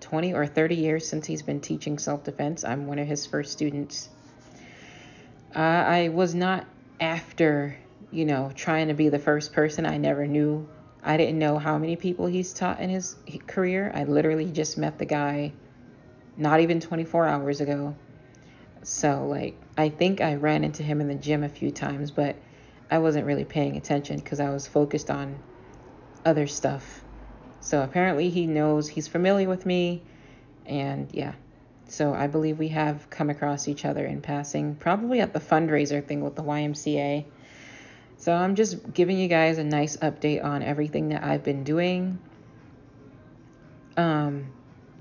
20 0.00 0.32
or 0.32 0.46
30 0.46 0.76
years 0.76 1.06
since 1.06 1.26
he's 1.26 1.42
been 1.42 1.60
teaching 1.60 1.98
self 1.98 2.24
defense. 2.24 2.64
I'm 2.64 2.86
one 2.86 2.98
of 2.98 3.06
his 3.06 3.26
first 3.26 3.52
students. 3.52 4.08
Uh, 5.54 5.58
I 5.58 6.08
was 6.08 6.34
not 6.34 6.64
after, 7.00 7.76
you 8.10 8.24
know, 8.24 8.50
trying 8.54 8.88
to 8.88 8.94
be 8.94 9.10
the 9.10 9.18
first 9.18 9.52
person. 9.52 9.84
I 9.84 9.98
never 9.98 10.26
knew. 10.26 10.66
I 11.02 11.18
didn't 11.18 11.38
know 11.38 11.58
how 11.58 11.76
many 11.76 11.96
people 11.96 12.26
he's 12.26 12.54
taught 12.54 12.80
in 12.80 12.88
his 12.88 13.14
career. 13.46 13.92
I 13.94 14.04
literally 14.04 14.50
just 14.50 14.78
met 14.78 14.98
the 14.98 15.04
guy 15.04 15.52
not 16.36 16.60
even 16.60 16.80
24 16.80 17.26
hours 17.26 17.60
ago. 17.60 17.94
So, 18.82 19.26
like, 19.26 19.60
I 19.76 19.88
think 19.90 20.20
I 20.20 20.34
ran 20.34 20.64
into 20.64 20.82
him 20.82 21.00
in 21.00 21.08
the 21.08 21.14
gym 21.14 21.44
a 21.44 21.48
few 21.48 21.70
times, 21.70 22.10
but 22.10 22.36
I 22.90 22.98
wasn't 22.98 23.26
really 23.26 23.44
paying 23.44 23.76
attention 23.76 24.16
because 24.16 24.40
I 24.40 24.50
was 24.50 24.66
focused 24.66 25.10
on 25.10 25.38
other 26.24 26.46
stuff. 26.46 27.02
So, 27.60 27.82
apparently, 27.82 28.28
he 28.30 28.46
knows 28.46 28.88
he's 28.88 29.06
familiar 29.06 29.48
with 29.48 29.64
me, 29.64 30.02
and 30.66 31.08
yeah. 31.12 31.34
So, 31.86 32.12
I 32.12 32.26
believe 32.26 32.58
we 32.58 32.68
have 32.68 33.08
come 33.08 33.30
across 33.30 33.68
each 33.68 33.84
other 33.84 34.04
in 34.04 34.20
passing, 34.20 34.74
probably 34.74 35.20
at 35.20 35.32
the 35.32 35.40
fundraiser 35.40 36.04
thing 36.04 36.22
with 36.22 36.34
the 36.34 36.42
YMCA. 36.42 37.24
So, 38.16 38.32
I'm 38.32 38.56
just 38.56 38.92
giving 38.92 39.16
you 39.16 39.28
guys 39.28 39.58
a 39.58 39.64
nice 39.64 39.96
update 39.98 40.42
on 40.42 40.62
everything 40.62 41.10
that 41.10 41.22
I've 41.22 41.44
been 41.44 41.62
doing. 41.62 42.18
Um, 43.96 44.46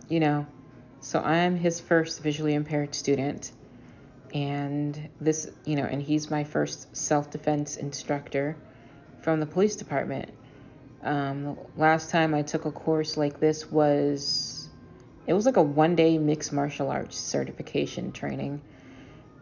you 0.07 0.19
know, 0.19 0.45
so 1.01 1.19
I'm 1.19 1.57
his 1.57 1.79
first 1.79 2.21
visually 2.21 2.53
impaired 2.53 2.93
student. 2.93 3.51
And 4.33 5.09
this, 5.19 5.49
you 5.65 5.75
know, 5.75 5.83
and 5.83 6.01
he's 6.01 6.29
my 6.29 6.45
first 6.45 6.95
self 6.95 7.31
defense 7.31 7.75
instructor 7.75 8.55
from 9.21 9.39
the 9.39 9.45
police 9.45 9.75
department. 9.75 10.31
Um, 11.03 11.57
last 11.75 12.11
time 12.11 12.33
I 12.33 12.43
took 12.43 12.65
a 12.65 12.71
course 12.71 13.17
like 13.17 13.39
this 13.39 13.69
was, 13.69 14.69
it 15.25 15.33
was 15.33 15.45
like 15.45 15.57
a 15.57 15.61
one 15.61 15.95
day 15.95 16.17
mixed 16.19 16.53
martial 16.53 16.91
arts 16.91 17.17
certification 17.17 18.11
training. 18.11 18.61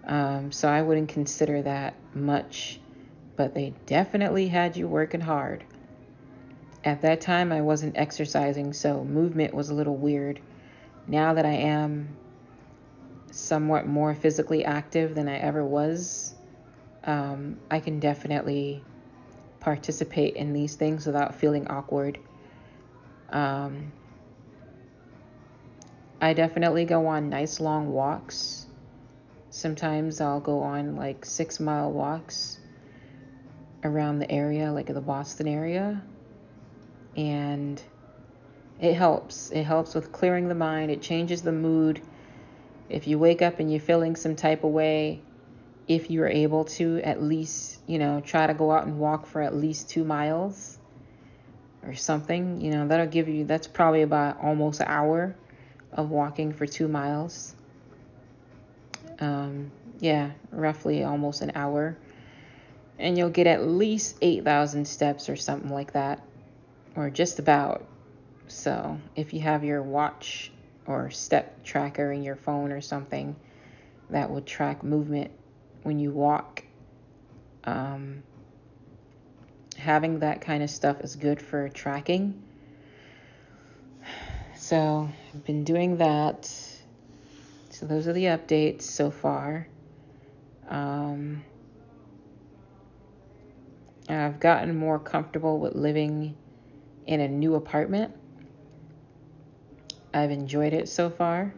Um, 0.06 0.52
so 0.54 0.70
I 0.70 0.82
wouldn't 0.82 1.10
consider 1.10 1.62
that 1.62 1.94
much, 2.16 2.80
but 3.36 3.54
they 3.54 3.74
definitely 3.86 4.48
had 4.48 4.78
you 4.78 4.88
working 4.88 5.22
hard. 5.22 5.66
At 6.86 7.02
that 7.02 7.20
time, 7.20 7.52
I 7.52 7.62
wasn't 7.62 7.98
exercising, 7.98 8.72
so 8.72 9.04
movement 9.04 9.54
was 9.54 9.70
a 9.70 9.74
little 9.74 9.98
weird 9.98 10.40
now 11.10 11.34
that 11.34 11.46
I 11.46 11.54
am 11.54 12.16
somewhat 13.32 13.88
more 13.88 14.14
physically 14.14 14.64
active 14.64 15.16
than 15.16 15.28
I 15.28 15.38
ever 15.38 15.66
was, 15.66 16.36
um, 17.04 17.58
I 17.70 17.80
can 17.80 18.00
definitely 18.00 18.84
participate 19.60 20.36
in 20.36 20.54
these 20.54 20.76
things 20.76 21.06
without 21.06 21.36
feeling 21.36 21.68
awkward. 21.68 22.20
Um, 23.30 23.92
I 26.22 26.34
definitely 26.34 26.86
go 26.86 27.08
on 27.08 27.30
nice 27.30 27.60
long 27.60 27.92
walks. 27.92 28.68
Sometimes 29.50 30.22
I'll 30.22 30.42
go 30.42 30.62
on 30.62 30.96
like 30.96 31.26
six 31.26 31.60
mile 31.60 31.92
walks 31.92 32.60
around 33.84 34.20
the 34.20 34.30
area, 34.30 34.72
like 34.72 34.88
the 34.88 35.02
Boston 35.02 35.48
area. 35.48 36.04
And 37.18 37.82
it 38.80 38.94
helps. 38.94 39.52
It 39.52 39.64
helps 39.64 39.94
with 39.94 40.12
clearing 40.12 40.48
the 40.48 40.56
mind. 40.56 40.92
It 40.92 41.02
changes 41.02 41.42
the 41.42 41.52
mood. 41.52 42.02
If 42.90 43.08
you 43.08 43.20
wake 43.20 43.42
up 43.42 43.60
and 43.60 43.72
you're 43.72 43.82
feeling 43.82 44.16
some 44.16 44.36
type 44.36 44.64
of 44.64 44.72
way, 44.72 45.22
if 45.88 46.10
you're 46.10 46.28
able 46.28 46.66
to 46.66 47.00
at 47.04 47.22
least, 47.22 47.80
you 47.88 48.00
know, 48.00 48.22
try 48.22 48.48
to 48.48 48.54
go 48.54 48.72
out 48.72 48.86
and 48.86 49.00
walk 49.00 49.26
for 49.26 49.42
at 49.42 49.56
least 49.56 49.90
two 49.90 50.04
miles 50.04 50.78
or 51.84 51.96
something, 51.96 52.62
you 52.62 52.72
know, 52.72 52.88
that'll 52.88 53.08
give 53.08 53.28
you, 53.28 53.44
that's 53.44 53.68
probably 53.68 54.04
about 54.04 54.42
almost 54.42 54.80
an 54.80 54.88
hour 54.88 55.36
of 55.92 56.10
walking 56.10 56.54
for 56.54 56.66
two 56.66 56.88
miles. 56.88 57.56
Um, 59.20 59.72
yeah, 60.00 60.32
roughly 60.52 61.04
almost 61.04 61.42
an 61.42 61.52
hour. 61.56 61.98
And 62.98 63.18
you'll 63.18 63.30
get 63.30 63.48
at 63.48 63.68
least 63.68 64.18
8,000 64.22 64.86
steps 64.86 65.30
or 65.30 65.36
something 65.36 65.70
like 65.70 65.94
that, 65.94 66.22
or 66.96 67.10
just 67.10 67.40
about. 67.40 67.86
So 68.50 69.00
if 69.16 69.34
you 69.34 69.42
have 69.42 69.64
your 69.64 69.82
watch 69.82 70.52
or 70.86 71.12
step 71.12 71.64
tracker 71.64 72.12
in 72.12 72.24
your 72.24 72.36
phone 72.36 72.72
or 72.72 72.82
something 72.82 73.36
that 74.10 74.30
would 74.30 74.46
track 74.46 74.84
movement 74.84 75.32
when 75.84 76.00
you 76.00 76.12
walk, 76.12 76.64
um, 77.64 78.24
having 79.78 80.20
that 80.20 80.42
kind 80.42 80.64
of 80.64 80.70
stuff 80.70 81.02
is 81.02 81.16
good 81.16 81.42
for 81.42 81.70
tracking. 81.70 82.42
So 84.56 85.10
I've 85.34 85.46
been 85.46 85.64
doing 85.64 85.98
that. 85.98 86.46
So 87.70 87.86
those 87.86 88.08
are 88.08 88.14
the 88.14 88.26
updates 88.26 88.82
so 88.82 89.12
far. 89.12 89.68
Um, 90.68 91.44
I've 94.10 94.40
gotten 94.40 94.76
more 94.76 94.98
comfortable 94.98 95.60
with 95.60 95.76
living 95.76 96.36
in 97.06 97.22
a 97.22 97.28
new 97.28 97.56
apartment. 97.56 98.16
I've 100.14 100.32
enjoyed 100.32 100.74
it 100.74 100.90
so 100.90 101.10
far. 101.10 101.54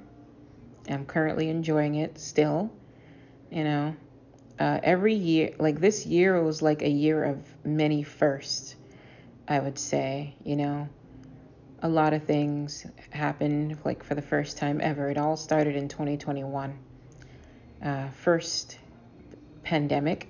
I'm 0.89 1.05
currently 1.05 1.50
enjoying 1.50 1.96
it 1.96 2.20
still. 2.20 2.72
You 3.50 3.63
know, 3.63 3.96
uh, 4.60 4.79
every 4.84 5.13
year, 5.13 5.53
like 5.60 5.79
this 5.79 6.05
year 6.05 6.41
was 6.41 6.62
like 6.62 6.81
a 6.81 6.89
year 6.89 7.24
of 7.24 7.65
many 7.65 8.03
firsts, 8.03 8.75
I 9.48 9.60
would 9.60 9.79
say. 9.79 10.36
You 10.43 10.55
know, 10.58 10.89
a 11.81 11.89
lot 11.89 12.13
of 12.13 12.24
things 12.24 12.86
happened 13.10 13.77
like 13.86 14.03
for 14.03 14.15
the 14.15 14.22
first 14.22 14.58
time 14.58 14.81
ever. 14.81 15.10
It 15.10 15.17
all 15.17 15.38
started 15.38 15.75
in 15.75 15.88
2021. 15.88 16.77
Uh, 17.84 18.10
first 18.10 18.77
pandemic 19.63 20.27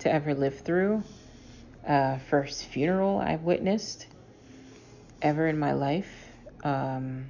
to 0.00 0.12
ever 0.12 0.34
live 0.34 0.58
through. 0.60 1.02
Uh, 1.86 2.18
first 2.18 2.64
funeral 2.66 3.18
I've 3.18 3.42
witnessed 3.42 4.06
ever 5.20 5.46
in 5.46 5.58
my 5.58 5.72
life. 5.72 6.28
Um, 6.64 7.26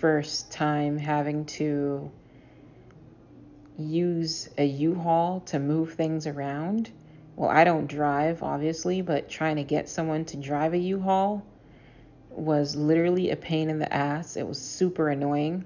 first 0.00 0.50
time 0.50 0.98
having 0.98 1.46
to 1.46 2.10
use 3.78 4.48
a 4.58 4.64
U-Haul 4.64 5.40
to 5.40 5.58
move 5.58 5.94
things 5.94 6.26
around. 6.26 6.90
Well, 7.34 7.50
I 7.50 7.64
don't 7.64 7.86
drive, 7.86 8.42
obviously, 8.42 9.02
but 9.02 9.28
trying 9.28 9.56
to 9.56 9.64
get 9.64 9.88
someone 9.88 10.24
to 10.26 10.36
drive 10.36 10.74
a 10.74 10.78
U-Haul 10.78 11.44
was 12.30 12.76
literally 12.76 13.30
a 13.30 13.36
pain 13.36 13.70
in 13.70 13.78
the 13.78 13.92
ass. 13.92 14.36
It 14.36 14.46
was 14.46 14.60
super 14.60 15.08
annoying. 15.08 15.64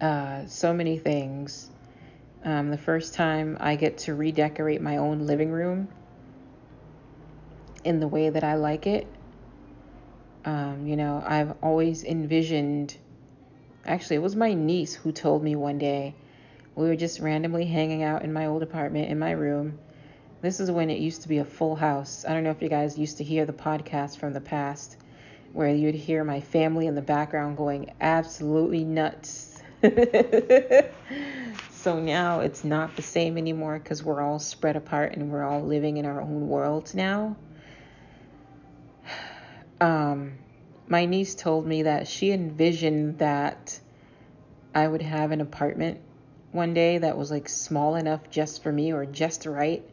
Uh, 0.00 0.46
so 0.46 0.72
many 0.72 0.98
things. 0.98 1.70
Um, 2.44 2.70
the 2.70 2.78
first 2.78 3.14
time 3.14 3.58
I 3.60 3.76
get 3.76 3.98
to 3.98 4.14
redecorate 4.14 4.80
my 4.80 4.96
own 4.96 5.26
living 5.26 5.50
room 5.50 5.88
in 7.84 8.00
the 8.00 8.08
way 8.08 8.30
that 8.30 8.44
I 8.44 8.54
like 8.54 8.86
it 8.86 9.06
Um, 10.44 10.86
you 10.86 10.96
know, 10.96 11.22
I've 11.26 11.54
always 11.62 12.04
envisioned, 12.04 12.96
actually, 13.84 14.16
it 14.16 14.22
was 14.22 14.36
my 14.36 14.54
niece 14.54 14.94
who 14.94 15.12
told 15.12 15.42
me 15.42 15.54
one 15.56 15.78
day, 15.78 16.14
we 16.74 16.88
were 16.88 16.96
just 16.96 17.20
randomly 17.20 17.66
hanging 17.66 18.02
out 18.02 18.22
in 18.22 18.32
my 18.32 18.46
old 18.46 18.62
apartment 18.62 19.10
in 19.10 19.18
my 19.18 19.32
room. 19.32 19.78
This 20.40 20.60
is 20.60 20.70
when 20.70 20.88
it 20.88 20.98
used 20.98 21.22
to 21.22 21.28
be 21.28 21.38
a 21.38 21.44
full 21.44 21.76
house. 21.76 22.24
I 22.26 22.32
don't 22.32 22.44
know 22.44 22.50
if 22.50 22.62
you 22.62 22.68
guys 22.68 22.98
used 22.98 23.18
to 23.18 23.24
hear 23.24 23.44
the 23.44 23.52
podcast 23.52 24.16
from 24.16 24.32
the 24.32 24.40
past 24.40 24.96
where 25.52 25.68
you'd 25.68 25.94
hear 25.94 26.24
my 26.24 26.40
family 26.40 26.86
in 26.86 26.94
the 26.94 27.02
background 27.02 27.56
going 27.56 27.92
absolutely 28.00 28.84
nuts. 28.84 29.62
so 31.70 31.98
now 32.00 32.40
it's 32.40 32.64
not 32.64 32.94
the 32.96 33.02
same 33.02 33.36
anymore 33.36 33.78
because 33.78 34.02
we're 34.02 34.20
all 34.20 34.38
spread 34.38 34.76
apart 34.76 35.14
and 35.16 35.30
we're 35.30 35.42
all 35.42 35.62
living 35.62 35.96
in 35.96 36.06
our 36.06 36.20
own 36.20 36.48
worlds 36.48 36.94
now. 36.94 37.36
Um, 39.80 40.38
my 40.88 41.06
niece 41.06 41.34
told 41.34 41.66
me 41.66 41.84
that 41.84 42.06
she 42.06 42.32
envisioned 42.32 43.18
that 43.18 43.78
I 44.74 44.86
would 44.86 45.02
have 45.02 45.30
an 45.30 45.40
apartment 45.40 46.00
one 46.52 46.74
day 46.74 46.98
that 46.98 47.16
was 47.16 47.30
like 47.30 47.48
small 47.48 47.94
enough 47.94 48.28
just 48.30 48.62
for 48.62 48.72
me 48.72 48.92
or 48.92 49.06
just 49.06 49.46
right, 49.46 49.84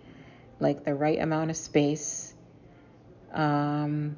like 0.59 0.83
the 0.83 0.93
right 0.93 1.19
amount 1.19 1.51
of 1.51 1.57
space. 1.57 2.33
Um, 3.31 4.17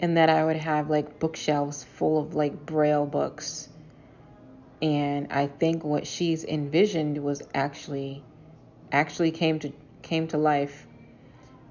and 0.00 0.16
that 0.16 0.30
I 0.30 0.44
would 0.44 0.56
have 0.56 0.90
like 0.90 1.18
bookshelves 1.18 1.84
full 1.84 2.18
of 2.18 2.34
like 2.34 2.66
braille 2.66 3.06
books. 3.06 3.68
And 4.80 5.32
I 5.32 5.46
think 5.46 5.84
what 5.84 6.06
she's 6.06 6.44
envisioned 6.44 7.22
was 7.22 7.42
actually 7.54 8.24
actually 8.90 9.30
came 9.30 9.58
to 9.60 9.72
came 10.02 10.26
to 10.28 10.38
life 10.38 10.86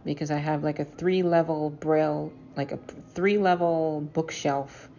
because 0.05 0.31
I 0.31 0.37
have 0.37 0.63
like 0.63 0.79
a 0.79 0.85
three 0.85 1.23
level 1.23 1.69
braille 1.69 2.31
like 2.55 2.71
a 2.71 2.77
three 3.13 3.37
level 3.37 4.01
bookshelf 4.13 4.89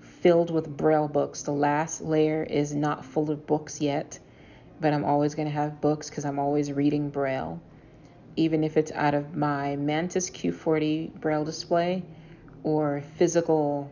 filled 0.00 0.50
with 0.50 0.76
braille 0.76 1.08
books. 1.08 1.42
The 1.42 1.52
last 1.52 2.00
layer 2.00 2.42
is 2.42 2.74
not 2.74 3.04
full 3.04 3.30
of 3.30 3.46
books 3.46 3.80
yet, 3.80 4.18
but 4.80 4.92
I'm 4.92 5.04
always 5.04 5.34
going 5.34 5.48
to 5.48 5.54
have 5.54 5.80
books 5.80 6.10
because 6.10 6.24
I'm 6.24 6.38
always 6.38 6.72
reading 6.72 7.10
braille. 7.10 7.60
Even 8.36 8.64
if 8.64 8.76
it's 8.76 8.92
out 8.92 9.14
of 9.14 9.36
my 9.36 9.76
Mantis 9.76 10.30
Q40 10.30 11.20
braille 11.20 11.44
display, 11.44 12.02
or 12.62 13.02
physical 13.16 13.90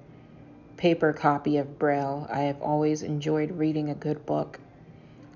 paper 0.77 1.13
copy 1.13 1.59
of 1.59 1.79
Braille. 1.79 2.27
I 2.31 2.43
have 2.43 2.63
always 2.63 3.03
enjoyed 3.03 3.53
reading 3.53 3.91
a 3.91 3.95
good 3.95 4.25
book. 4.27 4.59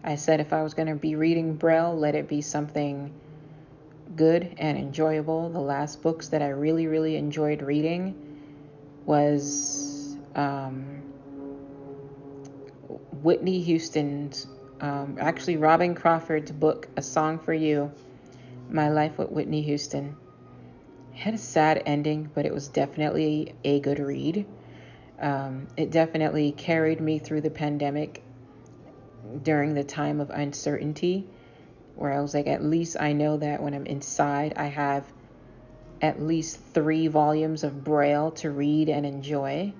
I 0.05 0.17
said 0.17 0.41
if 0.41 0.53
I 0.53 0.63
was 0.63 0.75
going 0.75 0.89
to 0.89 0.95
be 0.95 1.17
reading 1.17 1.55
Braille, 1.55 1.97
let 1.97 2.15
it 2.15 2.29
be 2.29 2.41
something 2.41 3.13
good 4.17 4.55
and 4.59 4.79
enjoyable. 4.79 5.49
The 5.51 5.61
last 5.61 6.03
books 6.03 6.29
that 6.29 6.43
I 6.43 6.49
really, 6.49 6.87
really 6.87 7.17
enjoyed 7.17 7.63
reading 7.63 8.15
was 9.07 10.17
um, 10.35 11.03
Whitney 13.23 13.61
Houston's, 13.63 14.47
um, 14.81 15.17
actually 15.21 15.57
Robyn 15.57 15.95
Crawford's 15.95 16.53
book, 16.53 16.89
A 16.97 17.03
Song 17.03 17.39
for 17.39 17.55
You, 17.55 17.93
My 18.69 18.91
Life 18.91 19.19
with 19.19 19.31
Whitney 19.31 19.63
Houston 19.63 20.17
had 21.15 21.35
a 21.35 21.39
sad 21.39 21.83
ending, 21.87 22.31
but 22.35 22.47
it 22.47 22.53
was 22.53 22.69
definitely 22.69 23.55
a 23.65 23.81
good 23.81 23.99
read. 23.99 24.47
Um, 25.21 25.69
it 25.77 25.91
definitely 25.91 26.53
carried 26.53 27.01
me 27.01 27.19
through 27.19 27.43
the 27.43 27.51
pandemic 27.51 28.23
during 29.43 29.75
the 29.75 29.85
time 29.85 30.21
of 30.21 30.31
uncertainty, 30.31 31.27
where 31.95 32.13
I 32.13 32.21
was 32.21 32.35
like, 32.35 32.47
at 32.47 32.63
least 32.63 32.97
I 32.99 33.13
know 33.13 33.37
that 33.37 33.63
when 33.63 33.75
I'm 33.75 33.87
inside, 33.87 34.55
I 34.57 34.67
have 34.67 35.05
at 36.01 36.21
least 36.21 36.59
three 36.75 37.07
volumes 37.07 37.65
of 37.65 37.85
Braille 37.85 38.33
to 38.33 38.51
read 38.51 38.89
and 38.89 39.07
enjoy. 39.07 39.73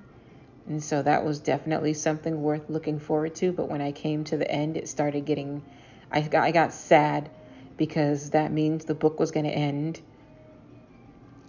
And 0.67 0.83
so 0.83 1.03
that 1.03 1.25
was 1.25 1.41
definitely 1.41 1.95
something 1.95 2.43
worth 2.43 2.71
looking 2.71 2.99
forward 2.99 3.35
to. 3.37 3.53
But 3.53 3.69
when 3.69 3.81
I 3.81 3.93
came 3.93 4.25
to 4.25 4.37
the 4.37 4.51
end, 4.51 4.77
it 4.77 4.89
started 4.89 5.25
getting, 5.25 5.63
I 6.11 6.21
got, 6.21 6.45
I 6.45 6.53
got 6.53 6.73
sad 6.73 7.31
because 7.77 8.31
that 8.31 8.53
means 8.53 8.85
the 8.85 8.95
book 8.95 9.19
was 9.19 9.33
going 9.33 9.47
to 9.47 9.53
end 9.53 10.01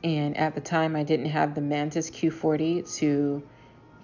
and 0.03 0.35
at 0.35 0.53
the 0.53 0.61
time, 0.61 0.95
I 0.95 1.03
didn't 1.03 1.27
have 1.27 1.55
the 1.55 1.61
Mantis 1.61 2.09
Q40 2.09 2.93
to 2.97 3.41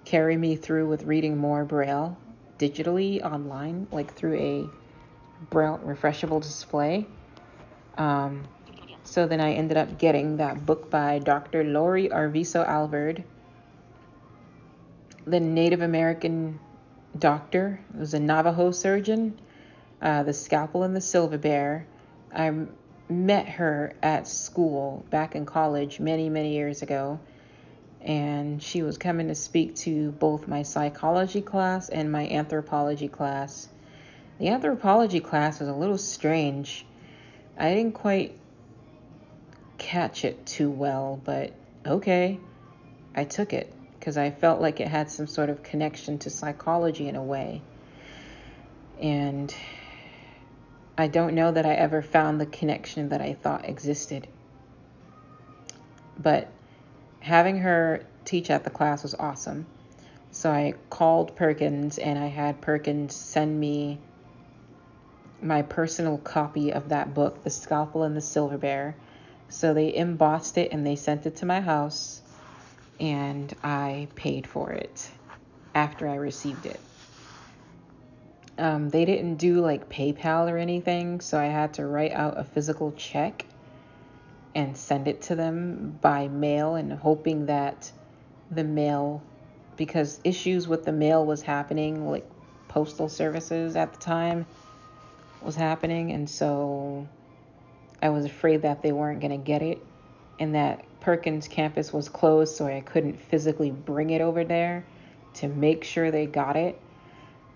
carry 0.06 0.36
me 0.36 0.56
through 0.56 0.88
with 0.88 1.04
reading 1.04 1.36
more 1.36 1.64
Braille 1.64 2.16
digitally 2.58 3.22
online, 3.22 3.86
like 3.92 4.14
through 4.14 4.38
a 4.38 4.66
Braille 5.48 5.80
refreshable 5.84 6.42
display. 6.42 7.06
Um, 7.96 8.44
so 9.04 9.26
then 9.26 9.40
I 9.40 9.52
ended 9.52 9.76
up 9.76 9.98
getting 9.98 10.36
that 10.36 10.66
book 10.66 10.90
by 10.90 11.18
Dr. 11.18 11.64
Lori 11.64 12.08
Arviso 12.08 12.66
Alvord, 12.66 13.24
the 15.26 15.40
Native 15.40 15.80
American 15.80 16.60
doctor, 17.18 17.80
it 17.94 17.98
was 17.98 18.14
a 18.14 18.20
Navajo 18.20 18.70
surgeon, 18.70 19.38
uh, 20.00 20.22
The 20.22 20.32
Scalpel 20.32 20.82
and 20.82 20.94
the 20.94 21.00
Silver 21.00 21.38
Bear. 21.38 21.86
I'm 22.32 22.72
met 23.08 23.48
her 23.48 23.92
at 24.02 24.28
school 24.28 25.04
back 25.10 25.34
in 25.34 25.44
college 25.44 25.98
many, 25.98 26.28
many 26.28 26.54
years 26.54 26.82
ago. 26.82 27.18
And 28.00 28.62
she 28.62 28.82
was 28.82 28.96
coming 28.96 29.28
to 29.28 29.34
speak 29.34 29.74
to 29.76 30.12
both 30.12 30.48
my 30.48 30.62
psychology 30.62 31.42
class 31.42 31.88
and 31.88 32.10
my 32.10 32.28
anthropology 32.28 33.08
class. 33.08 33.68
The 34.40 34.48
anthropology 34.48 35.20
class 35.20 35.60
was 35.60 35.68
a 35.68 35.74
little 35.74 35.98
strange. 35.98 36.86
I 37.58 37.74
didn't 37.74 37.92
quite 37.92 38.38
catch 39.76 40.24
it 40.24 40.46
too 40.46 40.70
well, 40.70 41.20
but 41.22 41.52
okay. 41.84 42.40
I 43.14 43.24
took 43.24 43.52
it 43.52 43.70
because 43.98 44.16
I 44.16 44.30
felt 44.30 44.62
like 44.62 44.80
it 44.80 44.88
had 44.88 45.10
some 45.10 45.26
sort 45.26 45.50
of 45.50 45.62
connection 45.62 46.16
to 46.20 46.30
psychology 46.30 47.06
in 47.06 47.16
a 47.16 47.22
way. 47.22 47.60
And 48.98 49.54
I 50.96 51.08
don't 51.08 51.34
know 51.34 51.52
that 51.52 51.66
I 51.66 51.74
ever 51.74 52.00
found 52.00 52.40
the 52.40 52.46
connection 52.46 53.10
that 53.10 53.20
I 53.20 53.34
thought 53.34 53.68
existed. 53.68 54.26
But 56.18 56.48
having 57.18 57.58
her 57.58 58.06
teach 58.24 58.48
at 58.48 58.64
the 58.64 58.70
class 58.70 59.02
was 59.02 59.14
awesome. 59.14 59.66
So 60.30 60.50
I 60.50 60.76
called 60.88 61.36
Perkins 61.36 61.98
and 61.98 62.18
I 62.18 62.28
had 62.28 62.62
Perkins 62.62 63.14
send 63.14 63.60
me 63.60 63.98
my 65.42 65.62
personal 65.62 66.18
copy 66.18 66.72
of 66.72 66.88
that 66.90 67.14
book, 67.14 67.42
The 67.42 67.50
Scalpel 67.50 68.02
and 68.02 68.16
the 68.16 68.20
Silver 68.20 68.58
Bear. 68.58 68.96
So 69.48 69.74
they 69.74 69.94
embossed 69.94 70.58
it 70.58 70.72
and 70.72 70.86
they 70.86 70.96
sent 70.96 71.26
it 71.26 71.36
to 71.36 71.46
my 71.46 71.60
house, 71.60 72.22
and 73.00 73.52
I 73.64 74.08
paid 74.14 74.46
for 74.46 74.70
it 74.70 75.10
after 75.74 76.08
I 76.08 76.16
received 76.16 76.66
it. 76.66 76.80
Um, 78.58 78.90
they 78.90 79.04
didn't 79.04 79.36
do 79.36 79.60
like 79.60 79.88
PayPal 79.88 80.50
or 80.50 80.58
anything, 80.58 81.20
so 81.20 81.38
I 81.38 81.46
had 81.46 81.74
to 81.74 81.86
write 81.86 82.12
out 82.12 82.38
a 82.38 82.44
physical 82.44 82.92
check 82.92 83.46
and 84.54 84.76
send 84.76 85.08
it 85.08 85.22
to 85.22 85.34
them 85.34 85.98
by 86.00 86.28
mail 86.28 86.74
and 86.74 86.92
hoping 86.92 87.46
that 87.46 87.90
the 88.50 88.64
mail 88.64 89.22
because 89.76 90.20
issues 90.24 90.68
with 90.68 90.84
the 90.84 90.92
mail 90.92 91.24
was 91.24 91.40
happening 91.40 92.10
like 92.10 92.28
postal 92.68 93.08
services 93.08 93.76
at 93.76 93.92
the 93.92 93.98
time 93.98 94.44
was 95.42 95.56
happening 95.56 96.12
and 96.12 96.28
so 96.28 97.06
I 98.02 98.10
was 98.10 98.24
afraid 98.24 98.62
that 98.62 98.82
they 98.82 98.92
weren't 98.92 99.20
going 99.20 99.38
to 99.38 99.44
get 99.44 99.62
it 99.62 99.84
and 100.38 100.54
that 100.54 100.84
Perkins 101.00 101.48
campus 101.48 101.92
was 101.92 102.08
closed 102.08 102.56
so 102.56 102.66
I 102.66 102.80
couldn't 102.80 103.18
physically 103.18 103.70
bring 103.70 104.10
it 104.10 104.20
over 104.20 104.44
there 104.44 104.84
to 105.34 105.48
make 105.48 105.84
sure 105.84 106.10
they 106.10 106.26
got 106.26 106.56
it 106.56 106.80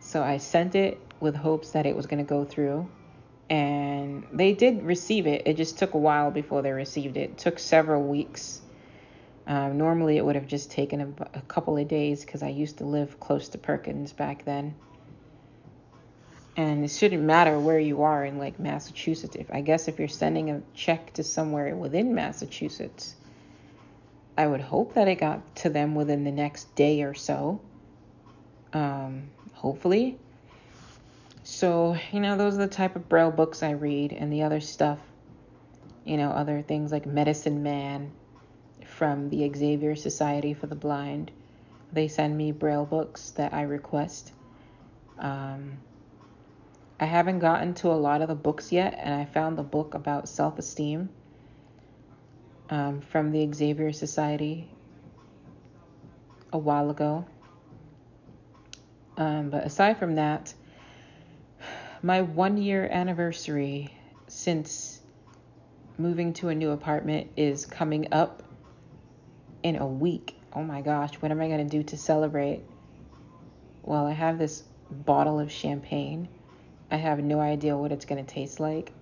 so 0.04 0.22
I 0.22 0.36
sent 0.36 0.74
it 0.74 1.00
with 1.18 1.34
hopes 1.34 1.70
that 1.70 1.86
it 1.86 1.96
was 1.96 2.06
going 2.06 2.24
to 2.24 2.28
go 2.28 2.44
through. 2.44 2.88
And 3.48 4.24
they 4.32 4.52
did 4.52 4.82
receive 4.82 5.26
it. 5.26 5.42
It 5.46 5.56
just 5.56 5.78
took 5.78 5.94
a 5.94 5.98
while 5.98 6.30
before 6.30 6.62
they 6.62 6.72
received 6.72 7.16
it. 7.16 7.30
It 7.30 7.38
took 7.38 7.58
several 7.58 8.02
weeks. 8.02 8.60
Um, 9.46 9.78
normally, 9.78 10.18
it 10.18 10.24
would 10.24 10.34
have 10.34 10.46
just 10.46 10.70
taken 10.70 11.00
a, 11.00 11.38
a 11.38 11.42
couple 11.42 11.76
of 11.76 11.88
days 11.88 12.24
because 12.24 12.42
I 12.42 12.48
used 12.48 12.78
to 12.78 12.84
live 12.84 13.18
close 13.18 13.48
to 13.50 13.58
Perkins 13.58 14.12
back 14.12 14.44
then. 14.44 14.74
And 16.56 16.84
it 16.84 16.90
shouldn't 16.90 17.22
matter 17.22 17.58
where 17.58 17.80
you 17.80 18.02
are 18.02 18.24
in 18.24 18.38
like 18.38 18.60
Massachusetts. 18.60 19.34
If 19.34 19.52
I 19.52 19.60
guess 19.60 19.88
if 19.88 19.98
you're 19.98 20.08
sending 20.08 20.50
a 20.50 20.62
check 20.74 21.12
to 21.14 21.24
somewhere 21.24 21.74
within 21.74 22.14
Massachusetts, 22.14 23.16
I 24.38 24.46
would 24.46 24.60
hope 24.60 24.94
that 24.94 25.08
it 25.08 25.16
got 25.16 25.56
to 25.56 25.70
them 25.70 25.94
within 25.94 26.24
the 26.24 26.32
next 26.32 26.72
day 26.74 27.02
or 27.02 27.14
so. 27.14 27.60
Um, 28.72 29.30
hopefully. 29.52 30.18
So, 31.42 31.96
you 32.12 32.20
know, 32.20 32.36
those 32.36 32.54
are 32.54 32.66
the 32.66 32.66
type 32.66 32.96
of 32.96 33.08
braille 33.08 33.30
books 33.30 33.62
I 33.62 33.72
read 33.72 34.12
and 34.12 34.32
the 34.32 34.42
other 34.42 34.60
stuff, 34.60 34.98
you 36.04 36.16
know, 36.16 36.30
other 36.30 36.62
things 36.62 36.90
like 36.90 37.04
Medicine 37.04 37.62
Man 37.62 38.12
from 38.86 39.28
the 39.28 39.50
Xavier 39.54 39.94
Society 39.94 40.54
for 40.54 40.66
the 40.66 40.74
Blind. 40.74 41.30
They 41.92 42.08
send 42.08 42.36
me 42.36 42.50
braille 42.50 42.86
books 42.86 43.30
that 43.32 43.52
I 43.52 43.62
request. 43.62 44.32
Um, 45.18 45.78
I 46.98 47.06
haven't 47.06 47.40
gotten 47.40 47.74
to 47.74 47.88
a 47.88 47.94
lot 47.94 48.22
of 48.22 48.28
the 48.28 48.34
books 48.34 48.70
yet, 48.70 48.98
and 48.98 49.14
I 49.14 49.24
found 49.24 49.58
the 49.58 49.62
book 49.62 49.94
about 49.94 50.28
self 50.28 50.58
esteem 50.58 51.08
um, 52.70 53.00
from 53.00 53.32
the 53.32 53.52
Xavier 53.52 53.92
Society 53.92 54.68
a 56.52 56.58
while 56.58 56.90
ago. 56.90 57.26
Um, 59.16 59.50
but 59.50 59.64
aside 59.64 59.98
from 59.98 60.16
that, 60.16 60.54
my 62.02 62.22
one 62.22 62.56
year 62.56 62.88
anniversary 62.90 63.92
since 64.28 65.00
moving 65.98 66.32
to 66.34 66.48
a 66.48 66.54
new 66.54 66.70
apartment 66.70 67.30
is 67.36 67.66
coming 67.66 68.08
up 68.12 68.42
in 69.62 69.76
a 69.76 69.86
week. 69.86 70.36
Oh 70.52 70.62
my 70.62 70.80
gosh, 70.80 71.14
what 71.14 71.30
am 71.30 71.40
I 71.40 71.48
going 71.48 71.66
to 71.66 71.76
do 71.76 71.82
to 71.84 71.96
celebrate? 71.96 72.62
Well, 73.82 74.06
I 74.06 74.12
have 74.12 74.38
this 74.38 74.62
bottle 74.90 75.40
of 75.40 75.50
champagne. 75.50 76.28
I 76.94 76.96
have 76.98 77.18
no 77.18 77.40
idea 77.40 77.76
what 77.76 77.90
it's 77.90 78.04
going 78.04 78.24
to 78.24 78.34
taste 78.34 78.60
like. 78.60 78.92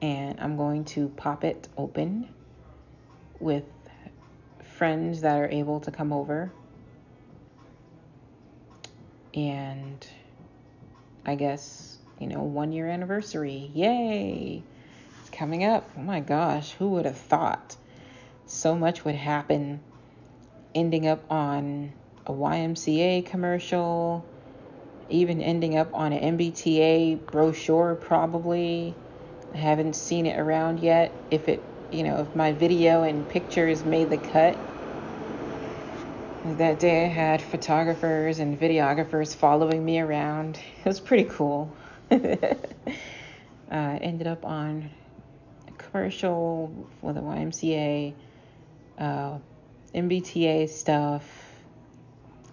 And 0.00 0.40
I'm 0.40 0.56
going 0.56 0.84
to 0.86 1.10
pop 1.10 1.44
it 1.44 1.68
open 1.78 2.28
with 3.38 3.62
friends 4.78 5.20
that 5.20 5.36
are 5.38 5.46
able 5.46 5.78
to 5.78 5.92
come 5.92 6.12
over. 6.12 6.50
And 9.32 10.04
I 11.24 11.36
guess, 11.36 11.98
you 12.18 12.26
know, 12.26 12.42
one 12.42 12.72
year 12.72 12.88
anniversary. 12.88 13.70
Yay! 13.74 14.64
It's 15.20 15.30
coming 15.30 15.62
up. 15.62 15.88
Oh 15.96 16.00
my 16.00 16.18
gosh, 16.18 16.72
who 16.72 16.88
would 16.88 17.04
have 17.04 17.16
thought 17.16 17.76
so 18.46 18.74
much 18.74 19.04
would 19.04 19.14
happen 19.14 19.78
ending 20.74 21.06
up 21.06 21.30
on 21.30 21.92
a 22.26 22.32
YMCA 22.32 23.24
commercial, 23.24 24.26
even 25.12 25.40
ending 25.40 25.76
up 25.76 25.94
on 25.94 26.12
an 26.12 26.38
MBTA 26.38 27.26
brochure, 27.26 27.94
probably. 27.94 28.94
I 29.52 29.58
haven't 29.58 29.94
seen 29.94 30.26
it 30.26 30.38
around 30.38 30.80
yet. 30.80 31.12
If 31.30 31.48
it, 31.48 31.62
you 31.90 32.02
know, 32.02 32.20
if 32.20 32.34
my 32.34 32.52
video 32.52 33.02
and 33.02 33.28
pictures 33.28 33.84
made 33.84 34.10
the 34.10 34.16
cut. 34.16 34.56
That 36.56 36.80
day 36.80 37.04
I 37.04 37.08
had 37.08 37.40
photographers 37.40 38.40
and 38.40 38.58
videographers 38.58 39.36
following 39.36 39.84
me 39.84 40.00
around. 40.00 40.58
It 40.84 40.88
was 40.88 40.98
pretty 40.98 41.24
cool. 41.24 41.72
uh, 42.10 42.16
ended 43.70 44.26
up 44.26 44.44
on 44.44 44.90
a 45.68 45.72
commercial 45.72 46.88
for 47.00 47.12
the 47.12 47.20
YMCA, 47.20 48.14
uh, 48.98 49.38
MBTA 49.94 50.68
stuff, 50.68 51.24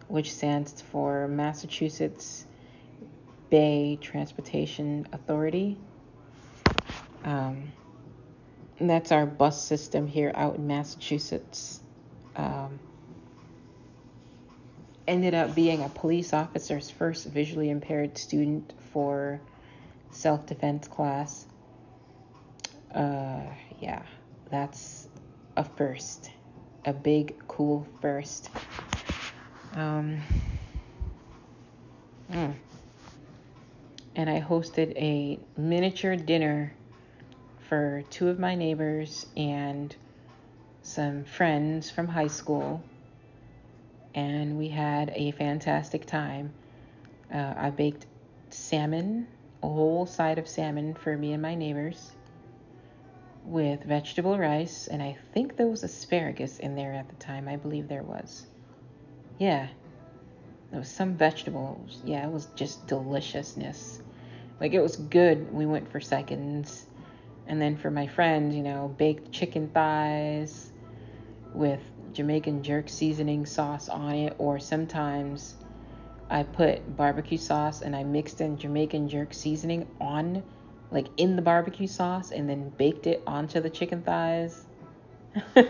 which 0.07 0.33
stands 0.33 0.81
for 0.81 1.27
Massachusetts 1.27 2.45
Bay 3.49 3.97
Transportation 4.01 5.07
Authority. 5.11 5.77
Um, 7.23 7.71
that's 8.79 9.11
our 9.11 9.25
bus 9.25 9.63
system 9.63 10.07
here 10.07 10.31
out 10.35 10.55
in 10.55 10.67
Massachusetts. 10.67 11.81
Um, 12.35 12.79
ended 15.07 15.33
up 15.33 15.55
being 15.55 15.83
a 15.83 15.89
police 15.89 16.33
officer's 16.33 16.89
first 16.89 17.25
visually 17.25 17.69
impaired 17.69 18.17
student 18.17 18.73
for 18.93 19.41
self 20.11 20.45
defense 20.45 20.87
class. 20.87 21.45
Uh, 22.93 23.41
yeah, 23.79 24.03
that's 24.49 25.07
a 25.57 25.63
first, 25.63 26.31
a 26.85 26.93
big, 26.93 27.35
cool 27.47 27.85
first. 28.01 28.49
Um, 29.73 30.21
mm. 32.31 32.53
And 34.19 34.29
I 34.29 34.41
hosted 34.41 34.97
a 34.97 35.39
miniature 35.55 36.17
dinner 36.17 36.73
for 37.69 38.03
two 38.09 38.27
of 38.27 38.37
my 38.37 38.53
neighbors 38.53 39.25
and 39.37 39.95
some 40.81 41.23
friends 41.23 41.89
from 41.89 42.09
high 42.09 42.27
school 42.27 42.83
and 44.13 44.57
we 44.57 44.67
had 44.67 45.13
a 45.15 45.31
fantastic 45.31 46.05
time. 46.05 46.51
Uh, 47.33 47.53
I 47.55 47.69
baked 47.69 48.07
salmon, 48.49 49.25
a 49.63 49.69
whole 49.69 50.05
side 50.05 50.37
of 50.37 50.49
salmon 50.49 50.95
for 50.95 51.15
me 51.15 51.31
and 51.31 51.41
my 51.41 51.55
neighbors 51.55 52.11
with 53.45 53.83
vegetable 53.83 54.37
rice, 54.37 54.87
and 54.87 55.01
I 55.01 55.15
think 55.33 55.55
there 55.55 55.67
was 55.67 55.83
asparagus 55.83 56.59
in 56.59 56.75
there 56.75 56.93
at 56.93 57.07
the 57.07 57.15
time. 57.15 57.47
I 57.47 57.55
believe 57.55 57.87
there 57.87 58.03
was. 58.03 58.45
Yeah, 59.37 59.69
there 60.71 60.79
was 60.79 60.89
some 60.89 61.15
vegetables. 61.15 62.01
Yeah, 62.03 62.27
it 62.27 62.31
was 62.33 62.47
just 62.57 62.85
deliciousness. 62.85 64.01
Like 64.59 64.73
it 64.73 64.81
was 64.81 64.95
good. 64.95 65.53
We 65.53 65.65
went 65.65 65.91
for 65.91 65.99
seconds. 65.99 66.85
And 67.47 67.61
then 67.61 67.77
for 67.77 67.89
my 67.89 68.07
friend, 68.07 68.53
you 68.53 68.61
know, 68.61 68.93
baked 68.97 69.31
chicken 69.31 69.69
thighs 69.69 70.71
with 71.53 71.81
Jamaican 72.13 72.63
jerk 72.63 72.89
seasoning 72.89 73.45
sauce 73.45 73.89
on 73.89 74.13
it, 74.13 74.35
or 74.37 74.59
sometimes 74.59 75.55
I 76.29 76.43
put 76.43 76.95
barbecue 76.95 77.37
sauce 77.37 77.81
and 77.81 77.95
I 77.95 78.03
mixed 78.03 78.39
in 78.41 78.57
Jamaican 78.57 79.09
jerk 79.09 79.33
seasoning 79.33 79.87
on, 79.99 80.43
like 80.91 81.07
in 81.17 81.35
the 81.35 81.41
barbecue 81.41 81.87
sauce, 81.87 82.31
and 82.31 82.47
then 82.47 82.69
baked 82.69 83.07
it 83.07 83.23
onto 83.25 83.59
the 83.61 83.69
chicken 83.69 84.03
thighs. 84.03 84.65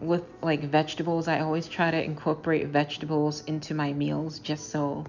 With 0.00 0.24
like 0.42 0.64
vegetables, 0.64 1.28
I 1.28 1.40
always 1.40 1.68
try 1.68 1.90
to 1.90 2.02
incorporate 2.02 2.66
vegetables 2.66 3.42
into 3.44 3.72
my 3.72 3.92
meals 3.92 4.38
just 4.38 4.70
so 4.70 5.06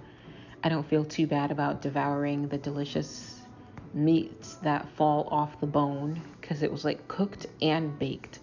I 0.63 0.69
don't 0.69 0.87
feel 0.87 1.03
too 1.03 1.27
bad 1.27 1.51
about 1.51 1.81
devouring 1.81 2.47
the 2.47 2.57
delicious 2.57 3.41
meats 3.93 4.55
that 4.55 4.87
fall 4.95 5.27
off 5.29 5.59
the 5.59 5.67
bone 5.67 6.21
because 6.39 6.63
it 6.63 6.71
was 6.71 6.85
like 6.85 7.07
cooked 7.07 7.47
and 7.61 7.97
baked. 7.99 8.39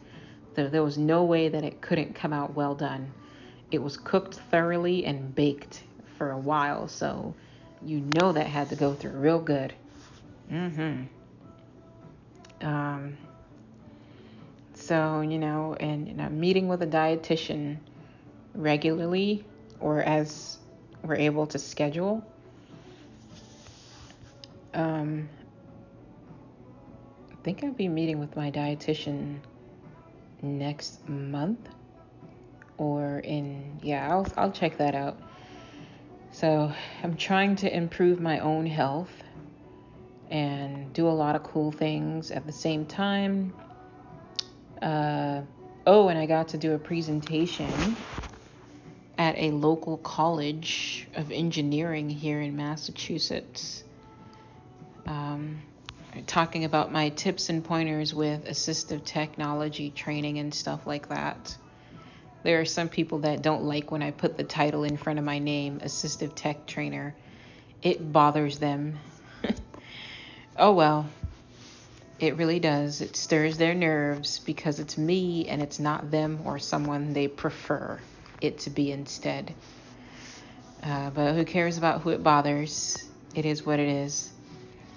So 0.54 0.68
there 0.68 0.82
was 0.82 0.98
no 0.98 1.24
way 1.24 1.48
that 1.48 1.64
it 1.64 1.80
couldn't 1.80 2.14
come 2.14 2.32
out 2.32 2.54
well 2.54 2.74
done. 2.74 3.12
It 3.70 3.82
was 3.82 3.96
cooked 3.96 4.34
thoroughly 4.50 5.06
and 5.06 5.34
baked 5.34 5.82
for 6.18 6.32
a 6.32 6.38
while, 6.38 6.88
so 6.88 7.34
you 7.84 8.00
know 8.14 8.32
that 8.32 8.46
had 8.46 8.68
to 8.68 8.76
go 8.76 8.92
through 8.92 9.12
real 9.12 9.40
good. 9.40 9.72
Mm-hmm. 10.52 11.04
Um, 12.66 13.16
so, 14.74 15.20
you 15.22 15.38
know, 15.38 15.76
and 15.80 16.08
you 16.08 16.14
know, 16.14 16.28
meeting 16.28 16.68
with 16.68 16.82
a 16.82 16.86
dietitian 16.86 17.78
regularly 18.54 19.44
or 19.78 20.02
as 20.02 20.58
we're 21.02 21.16
able 21.16 21.46
to 21.48 21.58
schedule. 21.58 22.24
Um, 24.74 25.28
I 27.32 27.34
think 27.42 27.64
I'll 27.64 27.72
be 27.72 27.88
meeting 27.88 28.18
with 28.18 28.36
my 28.36 28.50
dietitian 28.50 29.38
next 30.42 31.06
month 31.08 31.68
or 32.78 33.18
in 33.18 33.78
yeah 33.82 34.10
I'll 34.10 34.26
I'll 34.36 34.52
check 34.52 34.78
that 34.78 34.94
out. 34.94 35.18
So, 36.32 36.72
I'm 37.02 37.16
trying 37.16 37.56
to 37.56 37.76
improve 37.76 38.20
my 38.20 38.38
own 38.38 38.64
health 38.64 39.10
and 40.30 40.92
do 40.92 41.08
a 41.08 41.10
lot 41.10 41.34
of 41.34 41.42
cool 41.42 41.72
things 41.72 42.30
at 42.30 42.46
the 42.46 42.52
same 42.52 42.86
time. 42.86 43.52
Uh, 44.80 45.42
oh, 45.88 46.06
and 46.08 46.16
I 46.16 46.26
got 46.26 46.48
to 46.48 46.58
do 46.58 46.74
a 46.74 46.78
presentation 46.78 47.96
at 49.30 49.38
a 49.38 49.52
local 49.52 49.96
college 49.96 51.06
of 51.14 51.30
engineering 51.30 52.10
here 52.10 52.40
in 52.40 52.56
Massachusetts. 52.56 53.84
Um, 55.06 55.62
talking 56.26 56.64
about 56.64 56.90
my 56.90 57.10
tips 57.10 57.48
and 57.48 57.64
pointers 57.64 58.12
with 58.12 58.44
assistive 58.46 59.04
technology 59.04 59.90
training 59.90 60.40
and 60.40 60.52
stuff 60.52 60.84
like 60.84 61.10
that. 61.10 61.56
There 62.42 62.60
are 62.60 62.64
some 62.64 62.88
people 62.88 63.20
that 63.20 63.40
don't 63.40 63.62
like 63.62 63.92
when 63.92 64.02
I 64.02 64.10
put 64.10 64.36
the 64.36 64.42
title 64.42 64.82
in 64.82 64.96
front 64.96 65.20
of 65.20 65.24
my 65.24 65.38
name, 65.38 65.78
assistive 65.78 66.32
tech 66.34 66.66
trainer. 66.66 67.14
It 67.82 68.12
bothers 68.12 68.58
them. 68.58 68.98
oh 70.56 70.72
well. 70.72 71.08
It 72.18 72.36
really 72.36 72.58
does. 72.58 73.00
It 73.00 73.14
stirs 73.14 73.58
their 73.58 73.74
nerves 73.74 74.40
because 74.40 74.80
it's 74.80 74.98
me 74.98 75.46
and 75.46 75.62
it's 75.62 75.78
not 75.78 76.10
them 76.10 76.40
or 76.44 76.58
someone 76.58 77.12
they 77.12 77.28
prefer 77.28 78.00
it 78.40 78.60
to 78.60 78.70
be 78.70 78.90
instead. 78.92 79.54
Uh, 80.82 81.10
but 81.10 81.34
who 81.34 81.44
cares 81.44 81.78
about 81.78 82.02
who 82.02 82.10
it 82.10 82.22
bothers? 82.22 83.08
It 83.34 83.44
is 83.44 83.64
what 83.64 83.78
it 83.78 83.88
is. 83.88 84.30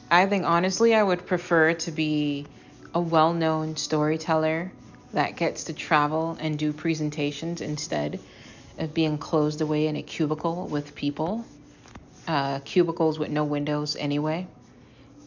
I 0.10 0.26
think 0.28 0.46
honestly, 0.46 0.94
I 0.96 1.04
would 1.04 1.26
prefer 1.26 1.74
to 1.74 1.92
be 1.92 2.48
a 2.94 3.02
well 3.02 3.34
known 3.34 3.76
storyteller 3.76 4.72
that 5.14 5.36
gets 5.36 5.66
to 5.66 5.74
travel 5.74 6.38
and 6.40 6.58
do 6.58 6.74
presentations 6.74 7.62
instead 7.62 8.20
of 8.78 8.94
being 8.94 9.18
closed 9.18 9.62
away 9.62 9.88
in 9.88 9.96
a 9.96 10.04
cubicle 10.04 10.68
with 10.68 10.96
people. 10.96 11.46
Uh, 12.28 12.60
cubicles 12.60 13.20
with 13.20 13.30
no 13.30 13.44
windows, 13.44 13.96
anyway. 13.98 14.48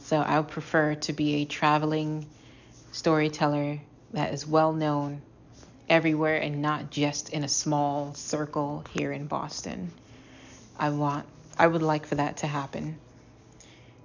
So 0.04 0.16
I 0.16 0.40
would 0.40 0.48
prefer 0.48 0.94
to 0.94 1.12
be 1.12 1.42
a 1.42 1.44
traveling 1.44 2.26
storyteller 2.92 3.80
that 4.12 4.32
is 4.32 4.46
well 4.46 4.72
known 4.72 5.20
everywhere 5.88 6.36
and 6.36 6.62
not 6.62 6.90
just 6.90 7.28
in 7.30 7.44
a 7.44 7.48
small 7.48 8.14
circle 8.14 8.84
here 8.92 9.12
in 9.12 9.26
Boston. 9.26 9.92
I 10.78 10.90
want 10.90 11.26
I 11.58 11.66
would 11.66 11.82
like 11.82 12.06
for 12.06 12.16
that 12.16 12.38
to 12.38 12.46
happen. 12.46 12.98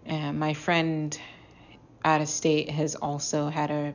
And 0.05 0.39
my 0.39 0.53
friend 0.53 1.17
out 2.03 2.21
of 2.21 2.27
state 2.27 2.69
has 2.69 2.95
also 2.95 3.49
had 3.49 3.71
a 3.71 3.93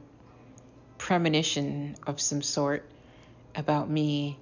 premonition 0.98 1.96
of 2.06 2.20
some 2.20 2.42
sort 2.42 2.84
about 3.54 3.88
me 3.88 4.38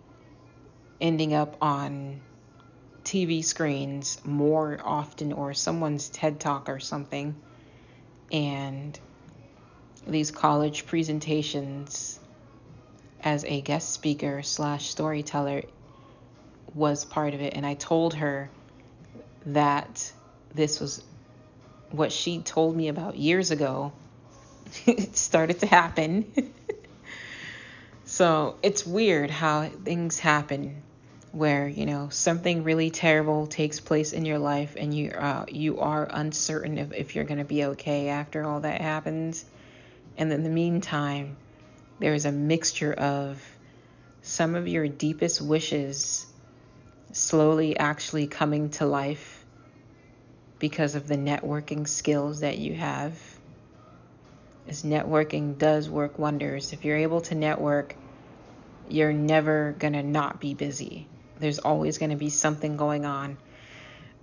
ending 1.00 1.34
up 1.34 1.56
on 1.60 2.20
TV 3.04 3.44
screens 3.44 4.20
more 4.24 4.80
often 4.82 5.32
or 5.32 5.54
someone's 5.54 6.08
TED 6.08 6.40
Talk 6.40 6.68
or 6.68 6.80
something. 6.80 7.34
And 8.32 8.98
these 10.06 10.30
college 10.30 10.86
presentations 10.86 12.18
as 13.24 13.44
a 13.46 13.62
guest 13.62 13.90
speaker 13.90 14.42
slash 14.42 14.90
storyteller 14.90 15.62
was 16.74 17.06
part 17.06 17.32
of 17.32 17.40
it. 17.40 17.54
And 17.54 17.64
I 17.64 17.74
told 17.74 18.14
her 18.14 18.50
that 19.46 20.12
this 20.54 20.78
was 20.78 21.02
what 21.90 22.12
she 22.12 22.40
told 22.40 22.76
me 22.76 22.88
about 22.88 23.16
years 23.16 23.50
ago. 23.50 23.92
it 24.86 25.16
started 25.16 25.60
to 25.60 25.66
happen. 25.66 26.32
so 28.04 28.56
it's 28.62 28.86
weird 28.86 29.30
how 29.30 29.68
things 29.68 30.18
happen 30.18 30.82
where 31.32 31.66
you 31.66 31.84
know 31.84 32.08
something 32.10 32.62
really 32.62 32.90
terrible 32.90 33.48
takes 33.48 33.80
place 33.80 34.12
in 34.12 34.24
your 34.24 34.38
life 34.38 34.76
and 34.78 34.94
you 34.94 35.10
uh, 35.10 35.44
you 35.48 35.80
are 35.80 36.08
uncertain 36.08 36.78
if 36.94 37.16
you're 37.16 37.24
going 37.24 37.38
to 37.38 37.44
be 37.44 37.64
okay 37.64 38.08
after 38.08 38.44
all 38.44 38.60
that 38.60 38.80
happens 38.80 39.44
and 40.16 40.32
in 40.32 40.44
the 40.44 40.48
meantime 40.48 41.36
there's 41.98 42.24
a 42.24 42.32
mixture 42.32 42.92
of 42.92 43.42
some 44.22 44.54
of 44.54 44.66
your 44.68 44.88
deepest 44.88 45.40
wishes 45.40 46.26
slowly 47.12 47.78
actually 47.78 48.26
coming 48.26 48.70
to 48.70 48.86
life 48.86 49.44
because 50.58 50.94
of 50.94 51.06
the 51.06 51.16
networking 51.16 51.86
skills 51.86 52.40
that 52.40 52.58
you 52.58 52.74
have 52.74 53.18
as 54.66 54.82
networking 54.82 55.58
does 55.58 55.88
work 55.88 56.18
wonders 56.18 56.72
if 56.72 56.84
you're 56.84 56.96
able 56.96 57.20
to 57.20 57.34
network 57.34 57.94
you're 58.88 59.12
never 59.12 59.74
going 59.78 59.92
to 59.92 60.02
not 60.02 60.40
be 60.40 60.54
busy 60.54 61.06
there's 61.38 61.58
always 61.58 61.98
going 61.98 62.10
to 62.10 62.16
be 62.16 62.30
something 62.30 62.76
going 62.76 63.04
on. 63.04 63.36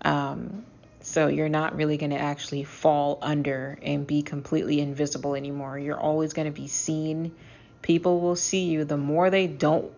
Um, 0.03 0.65
so 1.01 1.27
you're 1.27 1.49
not 1.49 1.75
really 1.75 1.97
going 1.97 2.11
to 2.11 2.19
actually 2.19 2.63
fall 2.63 3.17
under 3.21 3.77
and 3.81 4.05
be 4.05 4.21
completely 4.21 4.79
invisible 4.79 5.35
anymore. 5.35 5.77
You're 5.77 5.99
always 5.99 6.33
going 6.33 6.45
to 6.45 6.61
be 6.61 6.67
seen. 6.67 7.35
People 7.81 8.19
will 8.21 8.35
see 8.35 8.65
you. 8.65 8.85
The 8.85 8.97
more 8.97 9.29
they 9.29 9.47
don't, 9.47 9.91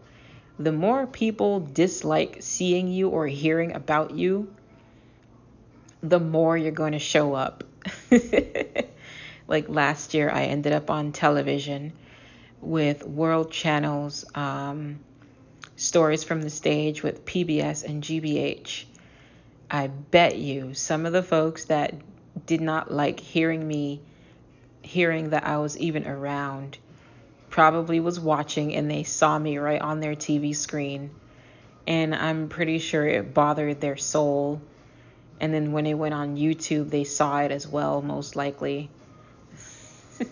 the 0.60 0.72
more 0.72 1.08
people 1.08 1.60
dislike 1.60 2.38
seeing 2.42 2.88
you 2.88 3.10
or 3.10 3.28
hearing 3.28 3.74
about 3.74 4.12
you, 4.12 4.54
the 6.02 6.20
more 6.20 6.58
you're 6.58 6.72
going 6.72 6.94
to 6.94 7.00
show 7.00 7.34
up. 7.34 7.64
like 9.48 9.68
last 9.70 10.14
year, 10.14 10.30
I 10.30 10.46
ended 10.46 10.74
up 10.74 10.90
on 10.90 11.12
television 11.12 11.94
with 12.62 13.04
World 13.04 13.52
Channel's 13.52 14.26
um, 14.36 15.00
stories 15.76 16.24
from 16.24 16.42
the 16.42 16.50
stage 16.50 17.04
with 17.04 17.26
PBS 17.26 17.84
and 17.84 18.04
GBH. 18.04 18.86
I 19.70 19.88
bet 19.88 20.38
you 20.38 20.74
some 20.74 21.06
of 21.06 21.14
the 21.14 21.24
folks 21.24 21.66
that 21.66 21.96
did 22.46 22.62
not 22.62 22.92
like 22.92 23.20
hearing 23.20 23.68
me, 23.68 24.02
hearing 24.82 25.32
that 25.32 25.46
I 25.46 25.58
was 25.58 25.78
even 25.78 26.08
around, 26.08 26.78
probably 27.54 28.00
was 28.00 28.20
watching 28.20 28.74
and 28.74 28.90
they 28.90 29.04
saw 29.04 29.38
me 29.38 29.60
right 29.60 29.80
on 29.80 30.00
their 30.00 30.16
TV 30.16 30.56
screen. 30.56 31.12
And 31.86 32.16
I'm 32.16 32.50
pretty 32.50 32.80
sure 32.80 33.06
it 33.06 33.32
bothered 33.36 33.80
their 33.80 33.96
soul. 33.96 34.60
And 35.40 35.54
then 35.54 35.72
when 35.72 35.86
it 35.86 35.94
went 35.94 36.16
on 36.16 36.36
YouTube, 36.36 36.90
they 36.90 37.04
saw 37.04 37.42
it 37.42 37.52
as 37.52 37.68
well, 37.68 38.02
most 38.02 38.36
likely. 38.36 38.90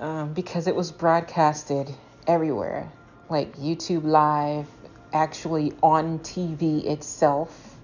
um, 0.00 0.32
because 0.32 0.66
it 0.66 0.74
was 0.74 0.90
broadcasted 0.90 1.94
everywhere, 2.26 2.90
like 3.30 3.56
YouTube 3.58 4.02
Live, 4.02 4.66
actually 5.12 5.72
on 5.84 6.18
TV 6.18 6.84
itself, 6.86 7.76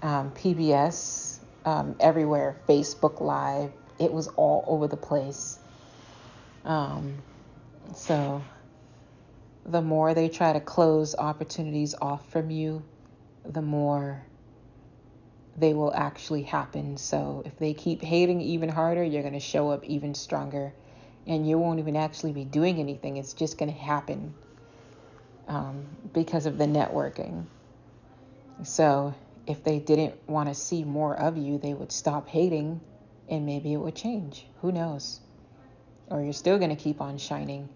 um, 0.00 0.30
PBS, 0.30 1.40
um, 1.64 1.96
everywhere, 1.98 2.54
Facebook 2.68 3.20
Live. 3.20 3.72
It 3.98 4.12
was 4.12 4.28
all 4.28 4.62
over 4.68 4.86
the 4.86 4.96
place. 4.96 5.58
Um, 6.64 7.18
so 7.94 8.42
the 9.64 9.82
more 9.82 10.14
they 10.14 10.28
try 10.28 10.52
to 10.52 10.60
close 10.60 11.14
opportunities 11.14 11.94
off 12.00 12.30
from 12.30 12.50
you, 12.50 12.82
the 13.44 13.62
more 13.62 14.22
they 15.56 15.74
will 15.74 15.92
actually 15.94 16.42
happen. 16.42 16.96
So 16.96 17.42
if 17.44 17.56
they 17.58 17.74
keep 17.74 18.02
hating 18.02 18.40
even 18.40 18.68
harder, 18.68 19.04
you're 19.04 19.22
going 19.22 19.34
to 19.34 19.40
show 19.40 19.70
up 19.70 19.84
even 19.84 20.14
stronger 20.14 20.72
and 21.26 21.48
you 21.48 21.58
won't 21.58 21.78
even 21.78 21.96
actually 21.96 22.32
be 22.32 22.44
doing 22.44 22.78
anything. 22.78 23.16
It's 23.16 23.34
just 23.34 23.58
going 23.58 23.72
to 23.72 23.78
happen 23.78 24.34
um, 25.46 25.86
because 26.12 26.46
of 26.46 26.58
the 26.58 26.66
networking. 26.66 27.44
So 28.64 29.14
if 29.46 29.62
they 29.62 29.78
didn't 29.78 30.14
want 30.28 30.48
to 30.48 30.54
see 30.54 30.84
more 30.84 31.16
of 31.16 31.36
you, 31.36 31.58
they 31.58 31.74
would 31.74 31.92
stop 31.92 32.28
hating 32.28 32.80
and 33.28 33.46
maybe 33.46 33.72
it 33.72 33.76
would 33.76 33.94
change. 33.94 34.46
Who 34.60 34.72
knows? 34.72 35.20
Or 36.12 36.22
you're 36.22 36.32
still 36.32 36.58
going 36.58 36.70
to 36.70 36.80
keep 36.80 37.00
on 37.00 37.18
shining. 37.18 37.68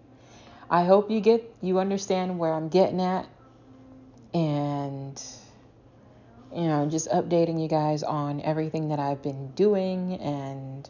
I 0.69 0.85
hope 0.85 1.09
you 1.09 1.19
get 1.21 1.55
you 1.61 1.79
understand 1.79 2.37
where 2.37 2.53
I'm 2.53 2.69
getting 2.69 3.01
at 3.01 3.27
and 4.33 5.21
you 6.53 6.67
know, 6.67 6.87
just 6.89 7.09
updating 7.09 7.61
you 7.61 7.67
guys 7.67 8.03
on 8.03 8.41
everything 8.41 8.89
that 8.89 8.99
I've 8.99 9.21
been 9.21 9.51
doing 9.51 10.13
and 10.15 10.89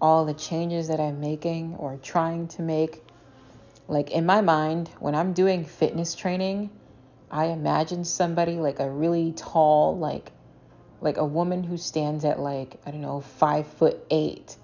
all 0.00 0.24
the 0.24 0.34
changes 0.34 0.88
that 0.88 1.00
I'm 1.00 1.20
making 1.20 1.76
or 1.76 1.96
trying 2.02 2.48
to 2.48 2.62
make. 2.62 3.02
Like 3.88 4.10
in 4.10 4.26
my 4.26 4.40
mind, 4.40 4.90
when 4.98 5.14
I'm 5.14 5.32
doing 5.32 5.64
fitness 5.64 6.14
training, 6.14 6.70
I 7.30 7.46
imagine 7.46 8.04
somebody 8.04 8.56
like 8.56 8.80
a 8.80 8.90
really 8.90 9.32
tall, 9.32 9.98
like 9.98 10.32
like 11.00 11.16
a 11.16 11.24
woman 11.24 11.64
who 11.64 11.76
stands 11.76 12.24
at 12.24 12.38
like, 12.38 12.80
I 12.86 12.92
don't 12.92 13.00
know, 13.00 13.20
five 13.20 13.66
foot 13.66 13.98
eight, 14.10 14.56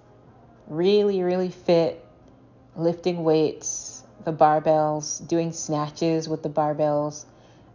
really, 0.68 1.22
really 1.22 1.50
fit, 1.50 2.04
lifting 2.78 3.24
weights, 3.24 4.04
the 4.24 4.32
barbells, 4.32 5.26
doing 5.26 5.52
snatches 5.52 6.28
with 6.28 6.42
the 6.42 6.48
barbells. 6.48 7.24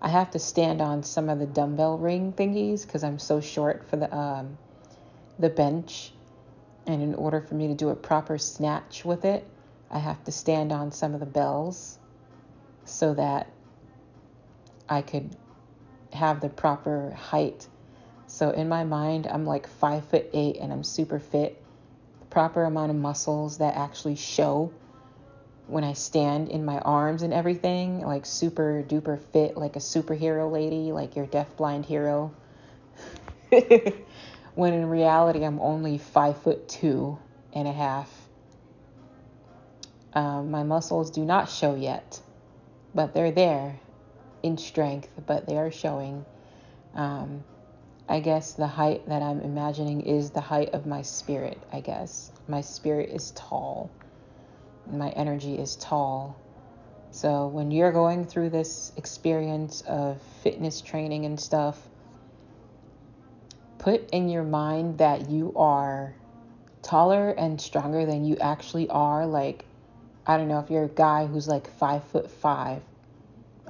I 0.02 0.10
have 0.10 0.32
to 0.32 0.40
stand 0.40 0.82
on 0.82 1.04
some 1.04 1.30
of 1.30 1.40
the 1.40 1.46
dumbbell 1.46 1.98
ring 1.98 2.34
thingies 2.34 2.86
because 2.86 3.04
I'm 3.04 3.20
so 3.20 3.42
short 3.42 3.88
for 3.90 3.98
the 3.98 4.16
um, 4.16 4.58
the 5.38 5.50
bench. 5.50 6.12
And 6.86 7.02
in 7.02 7.16
order 7.16 7.40
for 7.42 7.56
me 7.56 7.68
to 7.68 7.76
do 7.76 7.90
a 7.90 7.96
proper 7.96 8.38
snatch 8.38 9.06
with 9.06 9.24
it, 9.24 9.48
I 9.90 10.00
have 10.00 10.24
to 10.26 10.32
stand 10.32 10.72
on 10.72 10.92
some 10.92 11.14
of 11.14 11.20
the 11.20 11.26
bells 11.26 11.98
so 12.86 13.14
that 13.14 13.48
I 14.90 15.02
could 15.02 15.36
have 16.12 16.42
the 16.42 16.50
proper 16.50 17.12
height. 17.12 17.68
So 18.28 18.50
in 18.50 18.68
my 18.68 18.84
mind, 18.84 19.28
I'm 19.28 19.46
like 19.46 19.68
five 19.68 20.06
foot 20.06 20.30
eight 20.34 20.58
and 20.58 20.74
I'm 20.74 20.84
super 20.84 21.20
fit. 21.20 21.62
The 22.20 22.26
proper 22.26 22.64
amount 22.64 22.92
of 22.92 22.98
muscles 22.98 23.60
that 23.60 23.76
actually 23.76 24.16
show 24.16 24.72
when 25.68 25.84
I 25.84 25.94
stand 25.94 26.50
in 26.50 26.66
my 26.66 26.80
arms 26.80 27.22
and 27.22 27.34
everything, 27.34 28.02
like 28.02 28.26
super 28.26 28.84
duper 28.88 29.20
fit, 29.32 29.58
like 29.58 29.76
a 29.76 29.80
superhero 29.80 30.52
lady, 30.52 30.92
like 30.92 31.16
your 31.16 31.26
deaf 31.26 31.56
blind 31.58 31.86
hero. 31.86 32.34
when 34.56 34.74
in 34.74 34.90
reality 34.90 35.44
I'm 35.44 35.60
only 35.60 35.98
five 35.98 36.38
foot 36.42 36.68
two 36.68 37.18
and 37.54 37.68
a 37.68 37.72
half. 37.72 38.12
Um, 40.14 40.52
my 40.52 40.64
muscles 40.64 41.10
do 41.10 41.26
not 41.26 41.50
show 41.50 41.76
yet, 41.76 42.20
but 42.94 43.14
they're 43.14 43.32
there 43.32 43.80
in 44.44 44.58
strength, 44.58 45.10
but 45.26 45.48
they 45.48 45.58
are 45.58 45.72
showing. 45.72 46.26
Um, 46.94 47.44
I 48.08 48.20
guess 48.20 48.54
the 48.54 48.68
height 48.68 49.08
that 49.08 49.22
I'm 49.22 49.40
imagining 49.42 50.02
is 50.02 50.30
the 50.30 50.42
height 50.42 50.74
of 50.74 50.86
my 50.86 51.02
spirit, 51.02 51.58
I 51.72 51.80
guess. 51.80 52.32
My 52.48 52.62
spirit 52.62 53.10
is 53.10 53.32
tall, 53.32 53.90
my 54.92 55.10
energy 55.10 55.56
is 55.56 55.76
tall. 55.76 56.38
So 57.12 57.48
when 57.48 57.72
you're 57.72 57.92
going 57.92 58.26
through 58.26 58.50
this 58.50 58.92
experience 58.98 59.82
of 59.82 60.22
fitness 60.42 60.82
training 60.82 61.26
and 61.26 61.40
stuff, 61.40 61.80
put 63.78 64.10
in 64.12 64.30
your 64.30 64.44
mind 64.44 64.98
that 64.98 65.30
you 65.30 65.54
are 65.56 66.16
taller 66.82 67.30
and 67.30 67.60
stronger 67.60 68.06
than 68.06 68.26
you 68.26 68.38
actually 68.38 68.90
are. 68.90 69.26
Like, 69.26 69.66
I 70.26 70.38
don't 70.38 70.48
know 70.48 70.60
if 70.60 70.70
you're 70.70 70.86
a 70.86 70.90
guy 70.90 71.26
who's 71.26 71.48
like 71.48 71.70
five 71.78 72.04
foot 72.06 72.32
five. 72.32 72.82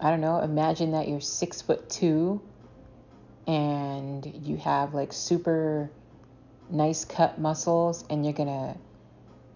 I 0.01 0.09
don't 0.09 0.21
know. 0.21 0.39
Imagine 0.39 0.91
that 0.91 1.07
you're 1.07 1.21
six 1.21 1.61
foot 1.61 1.89
two 1.89 2.41
and 3.47 4.25
you 4.43 4.57
have 4.57 4.93
like 4.93 5.13
super 5.13 5.89
nice 6.69 7.05
cut 7.05 7.39
muscles 7.39 8.05
and 8.09 8.25
you're 8.25 8.33
gonna 8.33 8.77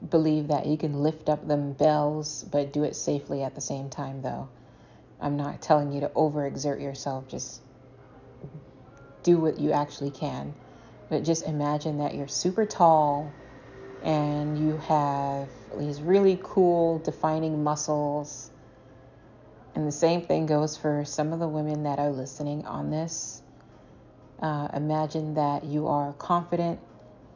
believe 0.09 0.49
that 0.49 0.65
you 0.65 0.77
can 0.77 0.93
lift 1.01 1.29
up 1.29 1.47
them 1.47 1.73
bells 1.73 2.43
but 2.51 2.73
do 2.73 2.83
it 2.83 2.95
safely 2.95 3.43
at 3.43 3.55
the 3.55 3.61
same 3.61 3.89
time 3.89 4.21
though 4.21 4.47
i'm 5.19 5.37
not 5.37 5.61
telling 5.61 5.91
you 5.91 6.01
to 6.01 6.09
overexert 6.09 6.81
yourself 6.81 7.27
just 7.27 7.61
do 9.27 9.37
what 9.37 9.59
you 9.59 9.73
actually 9.73 10.09
can. 10.09 10.53
But 11.09 11.23
just 11.23 11.45
imagine 11.45 11.97
that 11.99 12.15
you're 12.15 12.29
super 12.29 12.65
tall 12.65 13.33
and 14.01 14.57
you 14.57 14.77
have 14.77 15.49
these 15.77 16.01
really 16.01 16.39
cool 16.41 16.99
defining 16.99 17.61
muscles. 17.61 18.49
And 19.75 19.85
the 19.85 19.91
same 19.91 20.21
thing 20.21 20.45
goes 20.45 20.77
for 20.77 21.03
some 21.03 21.33
of 21.33 21.39
the 21.39 21.47
women 21.47 21.83
that 21.83 21.99
are 21.99 22.09
listening 22.09 22.65
on 22.65 22.89
this. 22.89 23.41
Uh, 24.41 24.69
imagine 24.73 25.33
that 25.33 25.65
you 25.65 25.87
are 25.87 26.13
confident, 26.13 26.79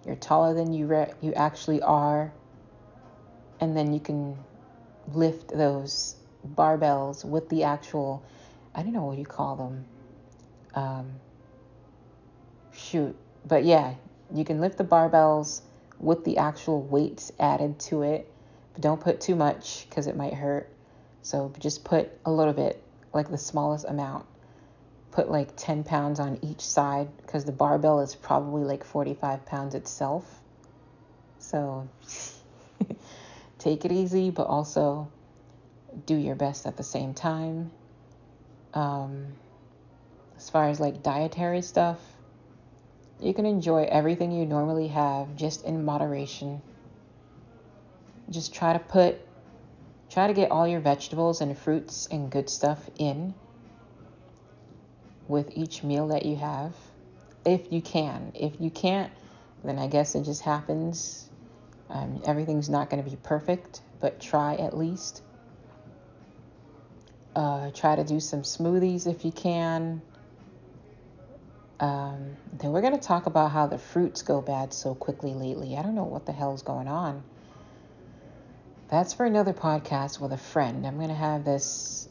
you're 0.05 0.15
taller 0.15 0.53
than 0.53 0.71
you 0.71 0.85
re- 0.85 1.13
you 1.19 1.33
actually 1.33 1.81
are, 1.81 2.31
and 3.61 3.77
then 3.77 3.93
you 3.93 3.99
can 3.99 4.35
lift 5.13 5.49
those 5.49 6.15
barbells 6.55 7.23
with 7.23 7.47
the 7.49 7.63
actual, 7.63 8.23
I 8.73 8.81
don't 8.81 8.91
know 8.91 9.05
what 9.05 9.19
you 9.19 9.25
call 9.25 9.55
them. 9.55 9.85
Um, 10.73 11.11
shoot, 12.73 13.15
but 13.47 13.63
yeah, 13.63 13.93
you 14.33 14.43
can 14.43 14.59
lift 14.59 14.77
the 14.77 14.83
barbells 14.83 15.61
with 15.99 16.25
the 16.25 16.37
actual 16.37 16.81
weights 16.81 17.31
added 17.39 17.79
to 17.79 18.01
it. 18.01 18.27
But 18.73 18.81
don't 18.81 18.99
put 18.99 19.21
too 19.21 19.35
much 19.35 19.85
because 19.87 20.07
it 20.07 20.17
might 20.17 20.33
hurt. 20.33 20.67
So 21.21 21.53
just 21.59 21.83
put 21.83 22.09
a 22.25 22.31
little 22.31 22.53
bit, 22.53 22.81
like 23.13 23.29
the 23.29 23.37
smallest 23.37 23.85
amount. 23.85 24.25
Put 25.11 25.29
like 25.29 25.49
10 25.55 25.83
pounds 25.83 26.19
on 26.19 26.39
each 26.41 26.61
side 26.61 27.09
because 27.17 27.45
the 27.45 27.51
barbell 27.51 27.99
is 27.99 28.15
probably 28.15 28.63
like 28.63 28.83
45 28.83 29.45
pounds 29.45 29.75
itself. 29.75 30.39
So 31.37 31.87
take 33.61 33.85
it 33.85 33.91
easy, 33.91 34.29
but 34.31 34.47
also 34.47 35.09
do 36.05 36.15
your 36.15 36.35
best 36.35 36.65
at 36.65 36.77
the 36.77 36.83
same 36.83 37.13
time. 37.13 37.71
Um, 38.73 39.27
as 40.37 40.49
far 40.49 40.69
as 40.69 40.79
like 40.79 41.03
dietary 41.03 41.61
stuff, 41.61 41.99
you 43.19 43.33
can 43.33 43.45
enjoy 43.45 43.83
everything 43.83 44.31
you 44.31 44.45
normally 44.45 44.87
have 44.87 45.35
just 45.35 45.63
in 45.63 45.85
moderation. 45.85 46.61
Just 48.29 48.53
try 48.53 48.73
to 48.73 48.79
put, 48.79 49.17
try 50.09 50.27
to 50.27 50.33
get 50.33 50.49
all 50.49 50.67
your 50.67 50.79
vegetables 50.79 51.41
and 51.41 51.55
fruits 51.57 52.07
and 52.09 52.31
good 52.31 52.49
stuff 52.49 52.89
in 52.97 53.33
with 55.27 55.51
each 55.55 55.83
meal 55.83 56.07
that 56.07 56.25
you 56.25 56.35
have, 56.37 56.73
if 57.45 57.71
you 57.71 57.81
can. 57.81 58.31
If 58.33 58.59
you 58.59 58.71
can't, 58.71 59.11
then 59.63 59.77
I 59.77 59.87
guess 59.87 60.15
it 60.15 60.23
just 60.23 60.41
happens. 60.41 61.29
Um, 61.91 62.21
everything's 62.25 62.69
not 62.69 62.89
going 62.89 63.03
to 63.03 63.09
be 63.09 63.17
perfect, 63.17 63.81
but 63.99 64.21
try 64.21 64.55
at 64.55 64.77
least. 64.77 65.21
Uh, 67.35 67.71
try 67.71 67.95
to 67.95 68.03
do 68.03 68.19
some 68.19 68.43
smoothies 68.43 69.07
if 69.07 69.25
you 69.25 69.31
can. 69.31 70.01
Um, 71.81 72.37
then 72.53 72.71
we're 72.71 72.81
going 72.81 72.97
to 72.97 73.05
talk 73.05 73.25
about 73.25 73.51
how 73.51 73.67
the 73.67 73.77
fruits 73.77 74.21
go 74.21 74.41
bad 74.41 74.73
so 74.73 74.95
quickly 74.95 75.33
lately. 75.33 75.75
I 75.75 75.81
don't 75.81 75.95
know 75.95 76.05
what 76.05 76.25
the 76.25 76.31
hell's 76.31 76.61
going 76.61 76.87
on. 76.87 77.23
That's 78.89 79.13
for 79.13 79.25
another 79.25 79.53
podcast 79.53 80.19
with 80.19 80.31
a 80.31 80.37
friend. 80.37 80.85
I'm 80.85 80.97
going 80.97 81.09
to 81.09 81.13
have 81.13 81.43
this 81.43 82.07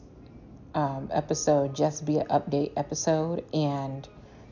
um, 0.75 1.09
episode 1.11 1.75
just 1.75 2.05
be 2.05 2.17
an 2.17 2.27
update 2.27 2.73
episode, 2.75 3.45
and 3.53 4.07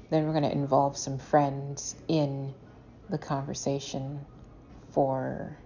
then 0.09 0.25
we're 0.25 0.33
going 0.33 0.43
to 0.43 0.51
involve 0.51 0.97
some 0.97 1.19
friends 1.19 1.95
in 2.07 2.53
the 3.09 3.17
conversation 3.17 4.25
for 4.91 5.58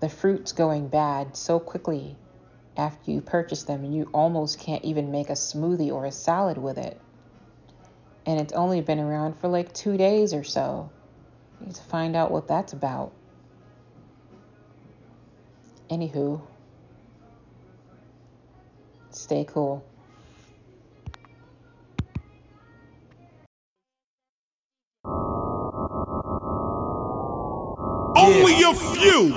the 0.00 0.08
fruits 0.08 0.52
going 0.52 0.88
bad 0.88 1.36
so 1.36 1.58
quickly 1.58 2.16
after 2.76 3.10
you 3.10 3.22
purchase 3.22 3.62
them, 3.62 3.84
and 3.84 3.94
you 3.94 4.10
almost 4.12 4.58
can't 4.60 4.84
even 4.84 5.10
make 5.10 5.30
a 5.30 5.34
smoothie 5.34 5.90
or 5.90 6.04
a 6.04 6.12
salad 6.12 6.58
with 6.58 6.76
it 6.76 7.00
and 8.26 8.40
it's 8.40 8.52
only 8.52 8.80
been 8.80 8.98
around 8.98 9.38
for 9.38 9.48
like 9.48 9.72
two 9.72 9.96
days 9.96 10.34
or 10.34 10.42
so. 10.42 10.90
You 11.60 11.66
need 11.66 11.76
to 11.76 11.82
find 11.82 12.16
out 12.16 12.32
what 12.32 12.48
that's 12.48 12.72
about. 12.72 13.12
Anywho, 15.88 16.42
stay 19.10 19.44
cool. 19.44 19.84
Only 28.26 28.60
a 28.62 28.74
few 28.74 29.30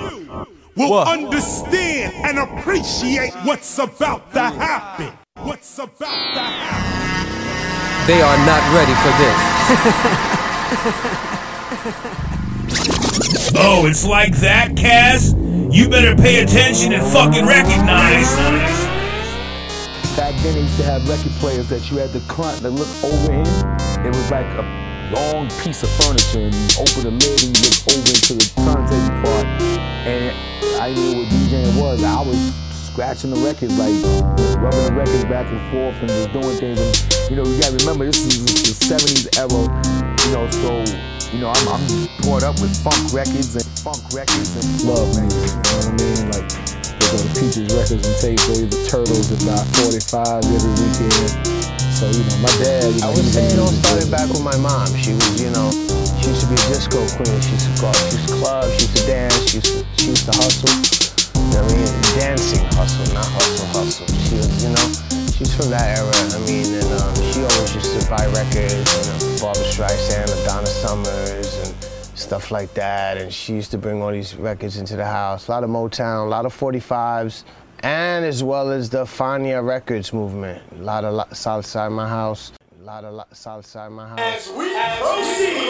will 0.74 0.90
what? 0.90 1.06
understand 1.06 2.12
and 2.26 2.38
appreciate 2.40 3.32
what's 3.44 3.78
about 3.78 4.32
to 4.32 4.40
happen. 4.40 5.12
What's 5.44 5.78
about 5.78 5.98
to 5.98 6.40
happen. 6.40 8.06
They 8.08 8.20
are 8.20 8.36
not 8.44 8.62
ready 8.74 8.94
for 8.98 9.12
this. 9.22 9.38
oh, 13.56 13.86
it's 13.86 14.04
like 14.04 14.36
that, 14.38 14.70
Kaz? 14.72 15.36
You 15.72 15.88
better 15.88 16.20
pay 16.20 16.42
attention 16.42 16.92
and 16.92 17.02
fucking 17.12 17.46
recognize. 17.46 18.34
Back 20.16 20.34
then, 20.42 20.54
they 20.54 20.62
used 20.62 20.76
to 20.78 20.82
have 20.82 21.08
record 21.08 21.32
players 21.38 21.68
that 21.68 21.88
you 21.92 21.98
had 21.98 22.10
to 22.10 22.20
climb 22.26 22.58
to 22.62 22.70
look 22.70 22.88
over 23.04 23.32
in. 23.32 23.46
It 24.04 24.08
was 24.08 24.30
like 24.32 24.46
a 24.46 24.89
long 25.10 25.48
piece 25.62 25.82
of 25.82 25.90
furniture, 26.02 26.46
and 26.46 26.54
open 26.78 27.02
the 27.02 27.14
lid 27.14 27.42
and 27.42 27.54
look 27.58 27.76
over 27.90 28.10
into 28.10 28.34
the 28.38 28.46
turntable 28.62 29.14
part. 29.22 29.46
And 30.06 30.34
I 30.80 30.94
knew 30.94 31.18
what 31.18 31.28
DJing 31.28 31.80
was. 31.80 32.02
I 32.02 32.22
was 32.22 32.38
scratching 32.90 33.30
the 33.30 33.40
records, 33.42 33.76
like 33.78 33.94
rubbing 34.62 34.84
the 34.84 34.94
records 34.94 35.24
back 35.24 35.46
and 35.46 35.60
forth 35.70 35.96
and 36.00 36.08
just 36.08 36.32
doing 36.32 36.56
things. 36.58 36.78
And, 36.78 37.30
you 37.30 37.36
know, 37.36 37.44
you 37.44 37.60
gotta 37.60 37.76
remember, 37.82 38.06
this 38.06 38.18
is 38.22 38.44
the 38.44 38.74
70s 38.76 39.30
era, 39.38 39.62
you 40.26 40.30
know, 40.34 40.46
so, 40.50 40.82
you 41.34 41.40
know, 41.40 41.50
I'm, 41.50 41.68
I'm 41.68 41.84
brought 42.22 42.42
up 42.42 42.60
with 42.60 42.74
funk 42.82 43.12
records 43.12 43.54
and 43.54 43.66
funk 43.82 44.02
records 44.12 44.54
and 44.58 44.66
love, 44.86 45.10
man. 45.16 45.30
You 45.30 45.48
know 45.48 45.74
what 45.74 45.86
I 45.86 45.92
mean? 45.96 46.22
Like, 46.34 46.46
they 46.98 47.06
go 47.10 47.18
to 47.18 47.30
Peaches 47.34 47.70
Records 47.74 48.04
and 48.06 48.16
take 48.22 48.40
away 48.50 48.66
the 48.66 48.78
Turtles 48.86 49.30
and 49.30 49.42
buy 49.46 49.62
45 49.80 50.44
every 50.44 50.74
weekend. 50.78 51.79
So, 52.00 52.08
you 52.08 52.24
know, 52.24 52.40
my 52.40 52.48
dad, 52.56 52.96
you 52.96 53.00
know, 53.04 53.12
I 53.12 53.14
would 53.14 53.28
say 53.28 53.44
it 53.44 53.60
all 53.60 53.68
started 53.68 54.08
back 54.08 54.24
with 54.32 54.40
my 54.40 54.56
mom. 54.56 54.88
She 54.96 55.12
was, 55.12 55.36
you 55.36 55.52
know, 55.52 55.68
she 56.16 56.32
used 56.32 56.40
to 56.40 56.48
be 56.48 56.56
a 56.56 56.64
disco 56.72 56.96
queen. 57.12 57.36
She 57.44 57.52
used 57.52 57.68
to 57.68 57.76
go, 57.76 57.92
she 57.92 58.16
used 58.16 58.28
to 58.32 58.34
club, 58.40 58.64
she 58.72 58.88
used 58.88 58.96
to 58.96 59.04
dance, 59.04 59.36
she 59.44 59.60
used 59.60 59.68
to, 59.68 59.84
she 60.00 60.06
used 60.16 60.24
to 60.24 60.32
hustle. 60.32 60.72
I 61.36 61.60
mean, 61.68 61.84
dancing 62.16 62.64
hustle, 62.72 63.04
not 63.12 63.28
hustle 63.36 63.68
hustle. 63.76 64.08
She 64.16 64.40
was, 64.40 64.48
you 64.64 64.72
know, 64.72 64.88
she's 65.36 65.52
from 65.52 65.68
that 65.76 66.00
era. 66.00 66.08
I 66.08 66.40
mean, 66.48 66.72
and 66.72 66.88
um, 66.88 67.12
she 67.36 67.44
always 67.44 67.68
used 67.76 67.92
to 67.92 68.00
buy 68.08 68.24
records, 68.32 68.80
you 68.80 69.04
know, 69.04 69.36
Barbra 69.36 69.60
Streisand, 69.68 70.32
Donna 70.48 70.72
Summers, 70.72 71.52
and 71.68 71.76
stuff 72.16 72.50
like 72.50 72.72
that. 72.80 73.20
And 73.20 73.28
she 73.28 73.52
used 73.52 73.72
to 73.72 73.76
bring 73.76 74.00
all 74.00 74.10
these 74.10 74.34
records 74.36 74.78
into 74.78 74.96
the 74.96 75.04
house. 75.04 75.48
A 75.48 75.50
lot 75.50 75.64
of 75.64 75.68
Motown, 75.68 76.24
a 76.24 76.30
lot 76.30 76.46
of 76.46 76.56
45s, 76.56 77.44
and 77.82 78.24
as 78.24 78.42
well 78.42 78.70
as 78.70 78.90
the 78.90 79.04
Fania 79.04 79.64
Records 79.64 80.12
movement. 80.12 80.62
A 80.72 80.82
lot 80.82 81.04
of 81.04 81.36
Southside 81.36 81.92
My 81.92 82.08
House. 82.08 82.52
A 82.80 82.84
lot 82.84 83.04
of 83.04 83.24
Southside 83.32 83.92
My 83.92 84.08
House. 84.08 84.20
As 84.20 84.48
we 84.50 84.72
proceed. 84.74 85.66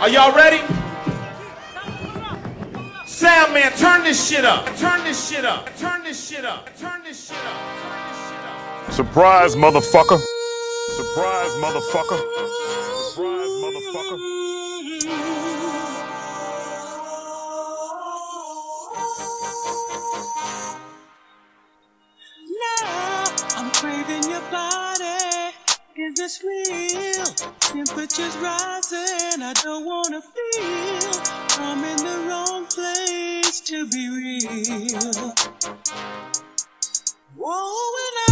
Are 0.00 0.08
y'all 0.08 0.34
ready? 0.34 0.79
Sound 3.30 3.54
man. 3.54 3.72
Turn 3.76 4.02
this 4.02 4.28
shit 4.28 4.44
up. 4.44 4.66
Turn 4.76 5.04
this 5.04 5.30
shit 5.30 5.44
up. 5.44 5.70
Turn 5.76 6.02
this 6.02 6.28
shit 6.28 6.44
up. 6.44 6.68
Turn 6.76 7.04
this 7.04 7.28
shit 7.28 7.38
up. 7.38 8.92
Surprise, 8.92 9.54
motherfucker. 9.54 10.18
Surprise, 10.96 11.52
motherfucker. 11.62 12.18
Surprise, 13.12 13.50
motherfucker. 13.62 14.59
Is 26.20 26.38
this 26.38 26.44
real? 26.44 27.24
Temperatures 27.60 28.36
rising, 28.36 29.42
I 29.42 29.54
don't 29.64 29.86
wanna 29.86 30.20
feel 30.20 31.12
I'm 31.64 31.82
in 31.82 31.96
the 31.96 32.28
wrong 32.28 32.66
place 32.66 33.58
to 33.62 33.86
be 33.88 34.10
real. 34.10 35.32
Whoa, 37.38 38.29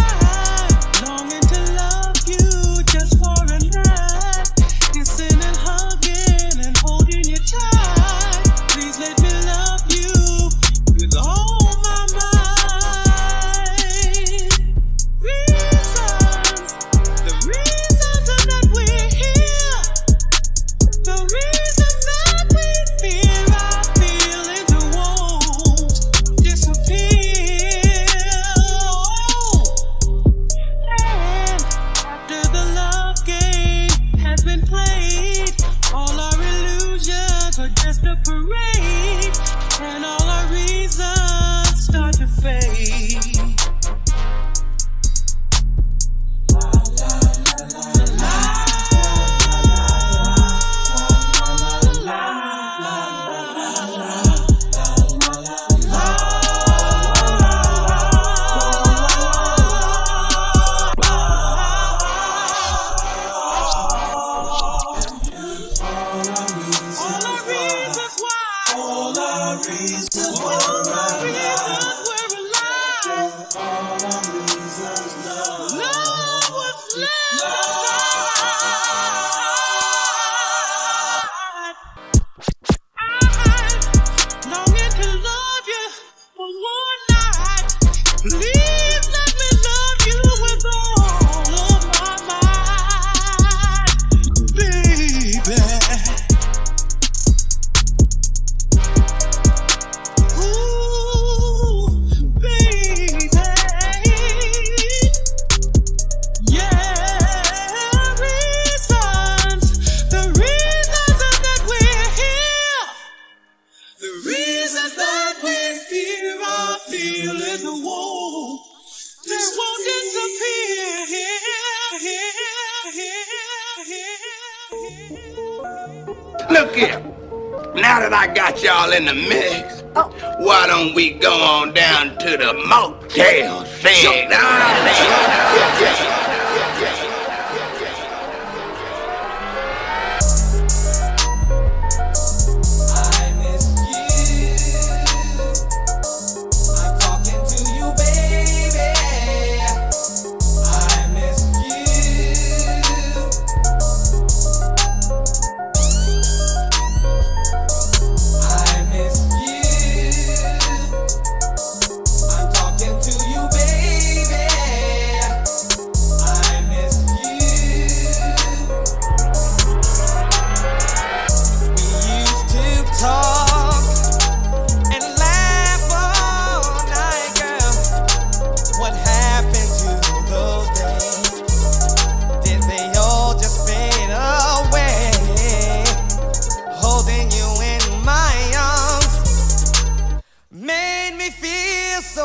why 130.49 130.65
don't 130.65 130.95
we 130.95 131.11
go 131.11 131.31
on 131.31 131.71
down 131.75 132.17
to 132.17 132.31
the 132.35 132.53
motel, 132.67 133.65
Sam? 133.65 134.29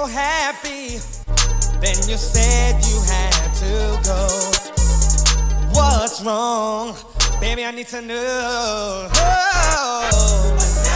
so 0.04 0.10
happy. 0.10 0.98
Then 1.80 1.96
you 2.08 2.16
said 2.16 2.84
you 2.84 3.00
had 3.02 3.52
to 3.62 4.00
go. 4.04 4.26
What's 5.72 6.22
wrong? 6.22 6.96
Baby, 7.40 7.64
I 7.64 7.70
need 7.70 7.88
to 7.88 8.02
know. 8.02 9.08
Oh. 9.14 10.93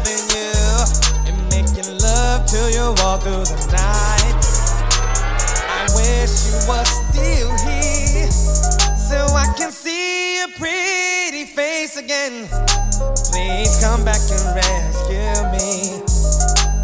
loving 0.00 0.24
you 0.32 0.52
and 1.28 1.36
making 1.50 1.98
love 1.98 2.46
to 2.46 2.70
you 2.72 2.94
all 3.04 3.18
through 3.18 3.44
the 3.44 3.56
night. 3.72 4.40
I 5.68 5.84
wish 5.94 6.46
you 6.46 6.56
were 6.68 6.84
still 6.84 7.50
here 7.66 8.30
so 8.96 9.16
I 9.34 9.52
can 9.56 9.70
see 9.70 10.38
your 10.38 10.48
pretty 10.58 11.44
face 11.44 11.96
again. 11.96 12.48
Please 13.30 13.80
come 13.80 14.04
back 14.04 14.20
and 14.30 14.56
rescue 14.56 15.42
me 15.52 16.02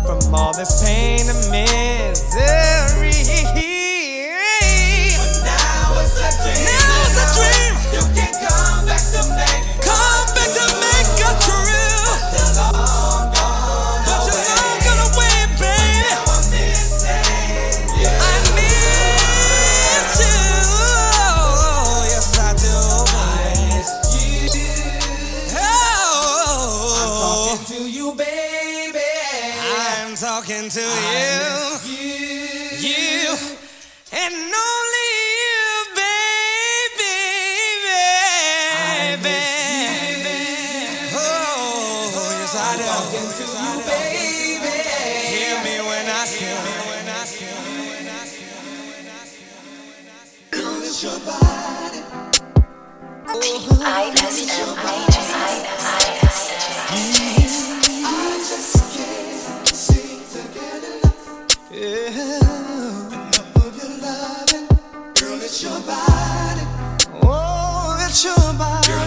from 0.04 0.34
all 0.34 0.52
this 0.54 0.84
pain 0.84 1.28
and 1.28 1.50
misery. 1.50 3.12
But 5.16 5.32
now 5.44 6.00
it's 6.00 6.20
a 6.20 6.30
dream. 6.42 6.64
Now 6.64 7.04
it's 7.04 7.16
a 7.22 7.26
dream. 7.36 7.74
You 7.94 8.02
can 8.14 8.32
come 8.48 8.86
back 8.86 9.02
to 9.12 9.20
me. 9.36 9.65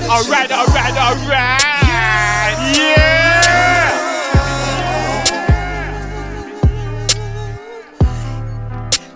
Alright, 0.09 0.51
alright, 0.51 0.97
alright. 0.97 1.61
Yeah. 2.75 3.93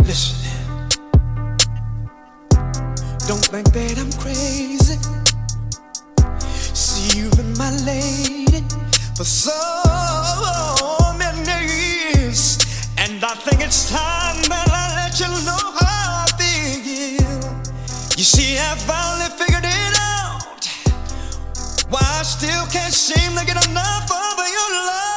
Listen. 0.04 0.38
Don't 3.28 3.44
think 3.44 3.74
that 3.74 3.98
I'm 3.98 4.12
crazy. 4.22 5.00
See 6.76 7.18
you 7.18 7.32
been 7.32 7.58
my 7.58 7.72
lady 7.84 8.64
for 9.18 9.24
so 9.24 9.52
many 11.18 11.66
years, 11.74 12.60
and 13.00 13.24
I 13.24 13.34
think 13.34 13.62
it's 13.62 13.90
time 13.90 14.44
that 14.44 14.70
I 14.72 14.94
let 14.96 15.20
you 15.20 15.28
know 15.44 15.74
how 15.82 16.26
I 16.26 16.28
feel. 16.38 17.42
You 18.16 18.24
see, 18.24 18.60
I 18.60 18.76
finally 18.76 19.30
figured 19.40 19.63
still 22.24 22.66
can't 22.68 22.94
seem 22.94 23.36
to 23.36 23.46
get 23.46 23.68
enough 23.68 24.10
of 24.10 24.38
your 24.38 24.70
love. 24.88 25.13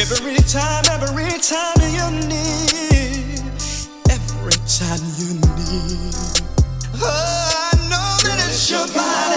Every 0.00 0.36
time, 0.48 0.82
every 0.88 1.28
time 1.40 1.76
you 1.92 2.08
need, 2.26 3.36
every 4.08 4.56
time 4.64 5.04
you 5.20 5.34
need. 5.60 6.16
Oh, 6.96 7.04
I 7.04 7.76
know 7.84 8.08
that 8.24 8.40
it's 8.48 8.70
your 8.70 8.86
body. 8.96 9.36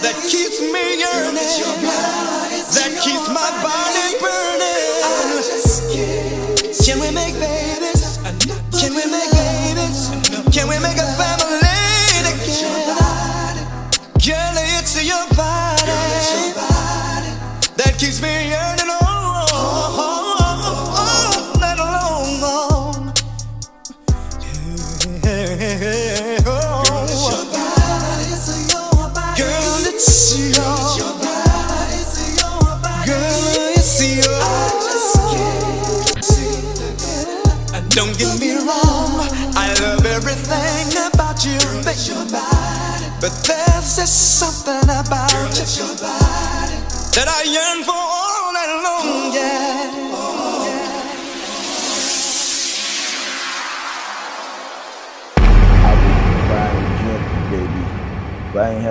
that 0.00 0.16
keeps 0.24 0.60
me 0.62 1.04
yearning, 1.04 1.36
that 2.72 2.92
keeps 3.04 3.28
my 3.28 3.50
body 3.60 4.16
burning. 4.24 4.88
Can 6.82 6.98
we 6.98 7.10
make 7.10 7.34
babies? 7.34 8.18
Can 8.80 8.94
we 8.94 9.04
make 9.04 9.29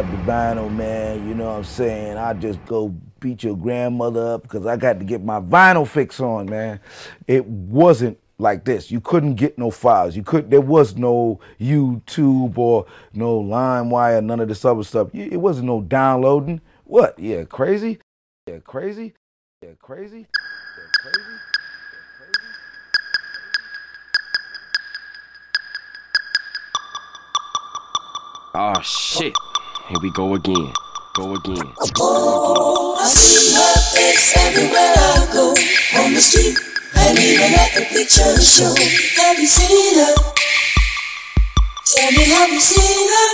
have 0.02 0.12
the 0.12 0.32
vinyl, 0.32 0.74
man, 0.74 1.28
you 1.28 1.36
know 1.36 1.48
what 1.48 1.58
I'm 1.58 1.64
saying? 1.66 2.16
I 2.16 2.34
just 2.34 2.64
go 2.66 2.96
beat 3.20 3.44
your 3.44 3.58
grandmother 3.58 4.36
up 4.36 4.44
because 4.44 4.66
I 4.66 4.78
got 4.78 4.98
to 5.00 5.06
get 5.06 5.22
my 5.22 5.42
vinyl 5.42 5.86
fix 5.86 6.22
on, 6.22 6.50
man. 6.50 6.80
It 7.28 7.46
wasn't 7.46 8.18
like 8.38 8.64
this. 8.64 8.92
You 8.92 9.02
couldn't 9.02 9.36
get 9.36 9.58
no 9.58 9.70
files. 9.70 10.16
You 10.16 10.24
could. 10.24 10.50
There 10.50 10.62
was 10.62 10.96
no 10.96 11.42
YouTube 11.60 12.58
or 12.58 12.86
no 13.14 13.44
LimeWire, 13.44 14.24
none 14.24 14.40
of 14.40 14.48
this 14.48 14.64
other 14.64 14.84
stuff. 14.84 15.10
It 15.14 15.36
wasn't 15.36 15.68
no 15.68 15.82
downloading. 15.82 16.62
What? 16.86 17.20
Yeah, 17.20 17.44
crazy. 17.44 18.00
Yeah, 18.48 18.60
crazy. 18.60 19.14
Yeah, 19.62 19.72
crazy. 19.82 20.20
Yeah, 20.20 21.12
crazy. 21.12 21.20
Oh 28.56 28.82
shit. 28.82 29.34
Here 29.90 29.98
we 30.04 30.12
go 30.12 30.36
again. 30.36 30.72
Go 31.16 31.34
again. 31.34 31.74
Oh, 31.98 32.96
I 33.02 33.08
see 33.10 33.58
her 33.58 33.74
face 33.90 34.38
everywhere 34.38 34.94
I 34.94 35.26
go. 35.34 35.50
On 35.98 36.14
the 36.14 36.22
street 36.22 36.62
and 36.94 37.18
even 37.18 37.58
at 37.58 37.74
the 37.74 37.82
picture 37.90 38.38
show. 38.38 38.70
Have 38.70 39.40
you 39.40 39.48
seen 39.48 39.98
her? 39.98 40.14
Tell 41.90 42.12
me, 42.12 42.22
have 42.22 42.54
you 42.54 42.62
seen 42.62 43.10
her? 43.10 43.30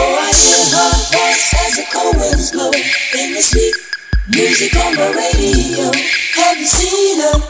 Oh, 0.00 0.16
I 0.16 0.32
hear 0.32 0.72
her 0.72 0.92
voice 1.12 1.52
as 1.60 1.76
the 1.76 1.84
cold 1.92 2.16
winds 2.16 2.50
blow. 2.50 2.72
In 3.20 3.34
the 3.34 3.42
street, 3.44 3.76
music 4.32 4.74
on 4.74 4.96
the 4.96 5.12
radio. 5.12 5.92
Have 6.40 6.56
you 6.56 6.64
seen 6.64 7.20
her? 7.20 7.44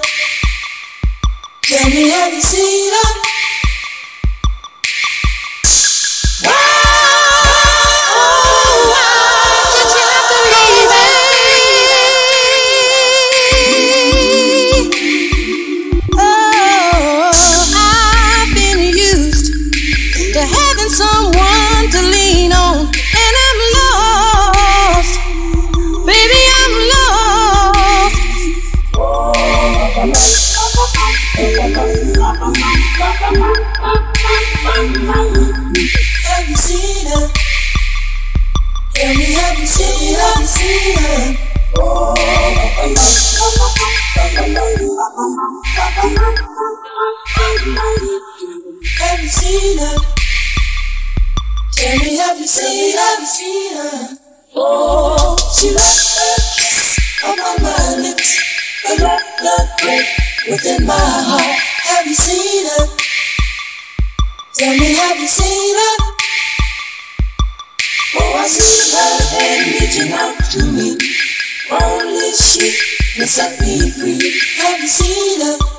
Tell 1.62 1.89
me, 1.89 2.09
have 2.11 2.35
you 2.35 2.43
seen 2.43 2.91
her? 2.91 3.34
Seen 49.28 49.78
her? 49.78 49.96
Tell 51.72 51.98
me, 51.98 52.16
have 52.16 52.38
you 52.38 52.46
seen? 52.46 52.96
Have 52.96 53.20
you 53.20 53.26
seen 53.26 53.76
her? 53.76 54.18
Oh, 54.57 55.36
she 55.55 55.70
left 55.74 56.59
kiss 56.59 56.98
my 57.61 57.96
lips, 57.98 58.30
a 58.88 58.94
break 59.82 60.07
within 60.48 60.86
my 60.86 60.94
heart. 60.94 61.59
Have 61.88 62.07
you 62.07 62.14
seen 62.14 62.66
her? 62.66 62.86
Tell 64.55 64.76
me, 64.78 64.94
have 64.94 65.18
you 65.18 65.26
seen 65.26 65.76
her? 65.76 66.13
Oh, 68.16 68.34
I 68.36 68.46
see 68.46 68.94
her 68.94 69.38
hand 69.38 69.80
reaching 69.80 70.12
out 70.12 70.38
to 70.52 70.64
me. 70.72 70.96
Only 71.70 72.32
she 72.32 72.70
can 73.16 73.26
set 73.26 73.60
me 73.60 73.90
free. 73.90 74.20
Have 74.58 74.80
you 74.80 74.88
seen 74.88 75.40
her? 75.40 75.74